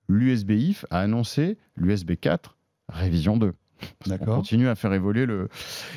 [0.09, 2.57] l'USB-IF a annoncé l'USB 4
[2.89, 3.53] révision 2.
[4.21, 5.49] On continue à faire évoluer le.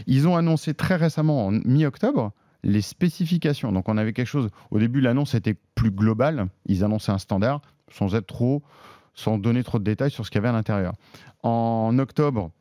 [0.06, 2.32] Ils ont annoncé très récemment, en mi-octobre,
[2.64, 3.70] les spécifications.
[3.72, 4.50] Donc, on avait quelque chose.
[4.70, 6.48] Au début, l'annonce était plus globale.
[6.66, 7.60] Ils annonçaient un standard
[7.92, 8.62] sans être trop,
[9.16, 10.92] sans donner trop de détails sur ce qu'il y avait à l'intérieur.
[11.42, 12.52] En octobre,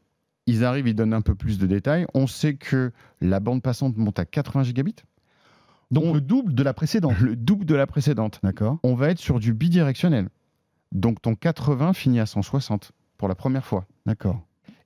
[0.48, 2.08] ils arrivent, ils donnent un peu plus de détails.
[2.16, 2.92] On sait que
[3.22, 4.96] la bande passante monte à 80 gigabits,
[5.92, 7.20] Donc, on- le double de la précédente.
[7.20, 8.40] le double de la précédente.
[8.42, 8.80] D'accord.
[8.84, 10.30] On va être sur du bidirectionnel.
[10.92, 13.86] Donc, ton 80 finit à 160 pour la première fois.
[14.06, 14.42] D'accord.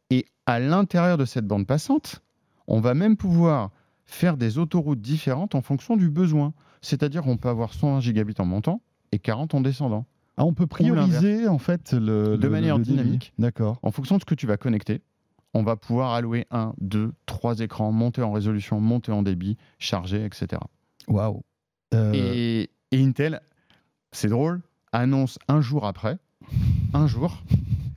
[0.10, 2.22] Et à l'intérieur de cette bande passante,
[2.68, 3.70] on va même pouvoir
[4.06, 6.54] faire des autoroutes différentes en fonction du besoin.
[6.82, 10.06] C'est-à-dire on peut avoir 120 gigabits en montant et 40 en descendant.
[10.40, 13.34] Ah, on peut prioriser en fait le, De le- manière le dynamique.
[13.38, 13.78] D'accord.
[13.84, 15.02] En fonction de ce que tu vas connecter,
[15.54, 20.24] on va pouvoir allouer un, deux, trois écrans, monter en résolution, monter en débit, charger,
[20.24, 20.62] etc.
[21.08, 21.42] Waouh.
[21.94, 23.42] Euh, Et, et Intel,
[24.12, 24.62] c'est drôle,
[24.94, 26.18] annonce un jour après,
[26.94, 27.44] un jour,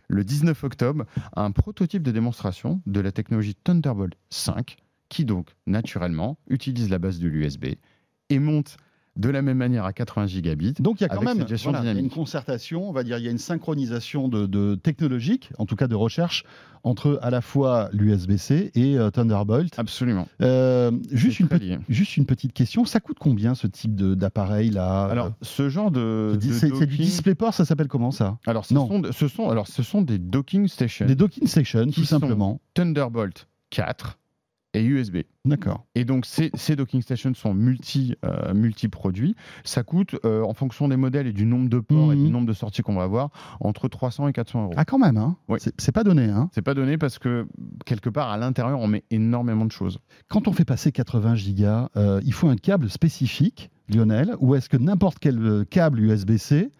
[0.08, 1.04] le 19 octobre,
[1.36, 4.76] un prototype de démonstration de la technologie Thunderbolt 5,
[5.08, 7.66] qui donc, naturellement, utilise la base de l'USB
[8.30, 8.76] et monte
[9.16, 10.74] de la même manière à 80 gigabits.
[10.80, 13.30] Donc il y a quand même voilà, une concertation, on va dire, il y a
[13.30, 16.44] une synchronisation de, de technologique, en tout cas de recherche,
[16.84, 19.78] entre à la fois l'USB-C et euh, Thunderbolt.
[19.78, 20.26] Absolument.
[20.40, 21.78] Euh, juste, une petite- lié.
[21.88, 25.04] juste une petite question, ça coûte combien ce type d'appareil là?
[25.04, 26.38] Alors, ce genre de.
[26.40, 28.38] De c'est du DisplayPort, ça s'appelle comment ça?
[28.46, 28.88] Alors, ce Non.
[28.88, 31.06] sont, ce sont, alors, ce sont des docking stations.
[31.06, 32.60] Des docking stations, tout simplement.
[32.74, 34.18] Thunderbolt 4
[34.74, 35.18] et USB.
[35.44, 35.84] D'accord.
[35.94, 39.34] Et donc ces, ces docking stations sont multi, euh, multi-produits.
[39.64, 42.24] Ça coûte, euh, en fonction des modèles et du nombre de ports et Mhm.
[42.24, 44.72] du nombre de sorties qu'on va avoir, entre 300 et 400 euros.
[44.76, 45.58] Ah quand même, hein Oui.
[45.60, 46.24] C'est- pas donné.
[46.24, 47.46] Hein C'est pas donné parce que
[47.84, 49.98] quelque part à l'intérieur on met énormément de choses.
[50.28, 54.68] Quand on fait passer 80 gigas, euh, il faut un câble spécifique, Lionel, ou est-ce
[54.70, 56.70] que n'importe quel câble USB-C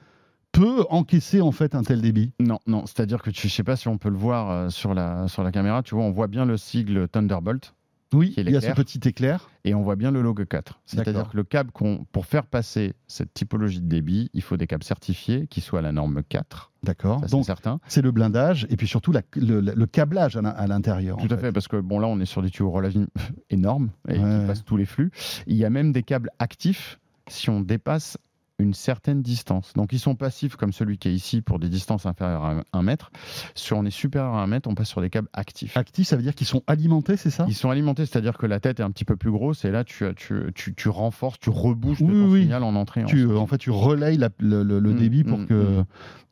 [0.53, 2.33] peut encaisser en fait un tel débit?
[2.41, 4.95] Non, non, c'est-à-dire que tu, je sais pas si on peut le voir euh, sur
[4.95, 7.75] la, sur la caméra, tu vois, on voit bien le sigle Thunderbolt
[8.13, 9.49] Oui, il y a ce petit éclair.
[9.65, 10.81] et on voit bien le logo 4.
[10.87, 14.67] C'est-à-dire que le câble, qu'on, pour faire passer cette typologie de débit, il faut des
[14.67, 17.21] câbles certifiés qui soient à la norme 4, D'accord.
[17.21, 17.81] ça c'est Donc certain.
[17.87, 21.17] c'est le blindage et puis surtout la- le, le câblage à l'in- à l'intérieur.
[21.19, 23.07] Tout à fait, parce que bon là on est sur des tuyaux relativement
[23.51, 24.41] énormes et Ouais.
[24.41, 25.11] qui passent tous les flux.
[25.47, 26.99] Il y a même des câbles actifs
[27.29, 28.19] si on dépasse
[28.59, 29.73] une certaine distance.
[29.75, 32.83] Donc ils sont passifs comme celui qui est ici pour des distances inférieures à 1
[32.83, 33.11] mètre.
[33.55, 35.77] Si on est supérieur à 1 mètre, on passe sur des câbles actifs.
[35.77, 37.45] Actif, ça veut dire qu'ils sont alimentés, c'est ça?
[37.49, 39.85] Ils sont alimentés, c'est-à-dire que la tête est un petit peu plus grosse et là
[39.85, 42.43] tu, tu, tu, tu renforces, tu rebouches Oui, ton oui.
[42.43, 43.03] signal en entrée.
[43.03, 43.27] en tu.
[43.35, 45.55] En fait, tu relayes la- le, le- le Mm, débit pour mm, que.
[45.81, 45.85] mm.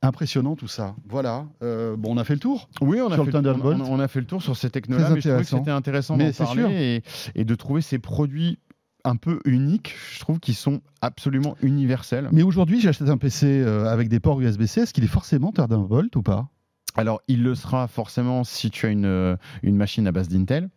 [0.03, 0.95] Impressionnant tout ça.
[1.09, 1.45] Voilà.
[1.63, 2.71] Euh, bon, on a fait le tour.
[2.81, 5.59] Oui, on a, sur fait le le, on, a fait le tour sur ces intéressant.
[5.59, 7.03] c'était intéressant d'en parler
[7.35, 8.59] et, et de trouver ces produits
[9.05, 12.29] un peu uniques, je trouve, qui sont absolument universels.
[12.33, 14.83] Mais aujourd'hui, j'achète un PC euh, avec des ports USB-C.
[14.83, 16.49] Est-ce qu'il est forcément Thunderbolt ou pas?
[16.97, 20.71] Alors, il le sera forcément si tu as une, euh, une machine à base d'Intel.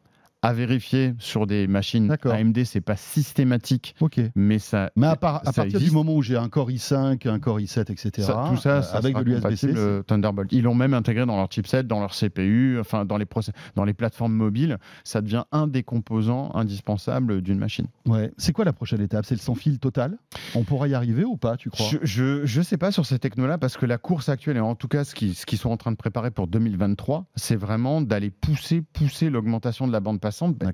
[0.44, 2.16] À vérifier sur des machines.
[2.24, 4.20] AMD, c'est pas systématique, Ok.
[4.36, 4.91] mais ça.
[4.96, 7.60] Mais à, part- à ça partir du moment où j'ai un Core i5, un Core
[7.62, 10.52] i7, etc., Ça- tout ça, euh, ça avec de l'USB-C, euh, Thunderbolt.
[10.52, 13.26] Ils l'ont même intégré dans leur chipset, dans leur CPU, enfin dans les,
[13.76, 14.78] dans les plateformes mobiles.
[15.06, 17.88] Ça devient un des composants indispensables d'une machine.
[18.06, 18.32] ouais.
[18.38, 19.26] c'est quoi la prochaine étape?
[19.26, 20.18] C'est le sans fil total?
[20.56, 21.88] On pourra y arriver ou pas, tu crois?
[21.89, 24.76] Je, je, je sais pas sur ces technos-là parce que la course actuelle et en
[24.76, 28.02] tout cas ce qu'ils ce qu'ils sont en train de préparer pour 2023, c'est vraiment
[28.02, 30.32] d'aller pousser pousser l'augmentation de la bande passante.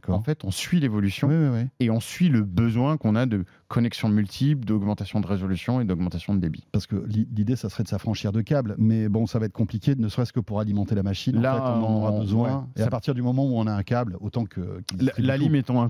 [0.10, 1.68] En fait, on suit l'évolution Oui, oui, oui.
[1.80, 6.34] et on suit le besoin qu'on a de connexions multiples, d'augmentation de résolution et d'augmentation
[6.34, 6.66] de débit.
[6.72, 8.76] Parce que l'i- l'idée, ça serait de s'affranchir de câbles.
[8.78, 11.38] Mais bon, ça va être compliqué, ne serait-ce que pour alimenter la machine.
[11.38, 12.58] En Là, fait, on en aura on- besoin.
[12.76, 14.82] ouais, et à partir du moment où on a un câble, autant que.
[14.88, 15.90] qu'il La, lime étant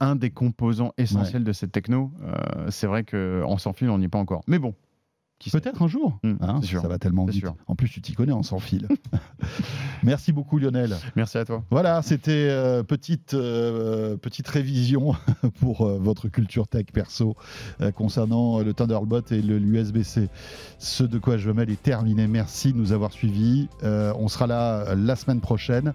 [0.00, 4.06] un, des composants essentiels de cette techno, euh, c'est vrai qu'en sans fil, on n'y
[4.06, 4.42] est pas encore.
[4.46, 4.74] Mais bon.
[5.50, 6.18] Peut-être un jour.
[6.22, 6.82] Mm, Hein, sûr.
[6.82, 7.40] Ça va tellement vite.
[7.40, 7.54] sûr.
[7.66, 8.86] En plus, tu t'y connais en sans fil.
[10.02, 10.96] Merci beaucoup, Lionel.
[11.16, 11.62] Merci à toi.
[11.70, 15.14] Voilà, c'était euh, petite, euh, petite révision
[15.60, 17.36] pour euh, votre culture tech perso
[17.80, 20.28] euh, concernant le Thunderbolt et l'USB-C.
[20.78, 22.26] Ce de quoi je mêle est terminé.
[22.26, 23.68] Merci de nous avoir suivis.
[23.82, 25.92] On sera là la semaine prochaine.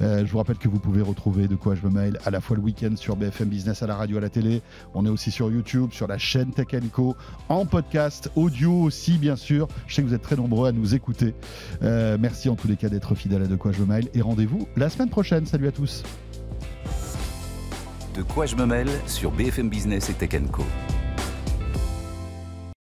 [0.00, 2.56] Je vous rappelle que vous pouvez retrouver de quoi je me mail à la fois
[2.56, 4.62] le week-end sur BFM Business, à la radio, à la télé.
[4.94, 7.16] On est aussi sur YouTube, sur la chaîne Tech Co,
[7.48, 9.68] en podcast, audio aussi, bien sûr.
[9.86, 11.34] Je sais que vous êtes très nombreux à nous écouter.
[11.82, 14.22] Euh, merci en tous les cas d'être fidèles à De quoi je me mail et
[14.22, 15.46] rendez-vous la semaine prochaine.
[15.46, 16.02] Salut à tous.
[18.16, 20.30] De quoi je me mêle sur BFM Business et Tech.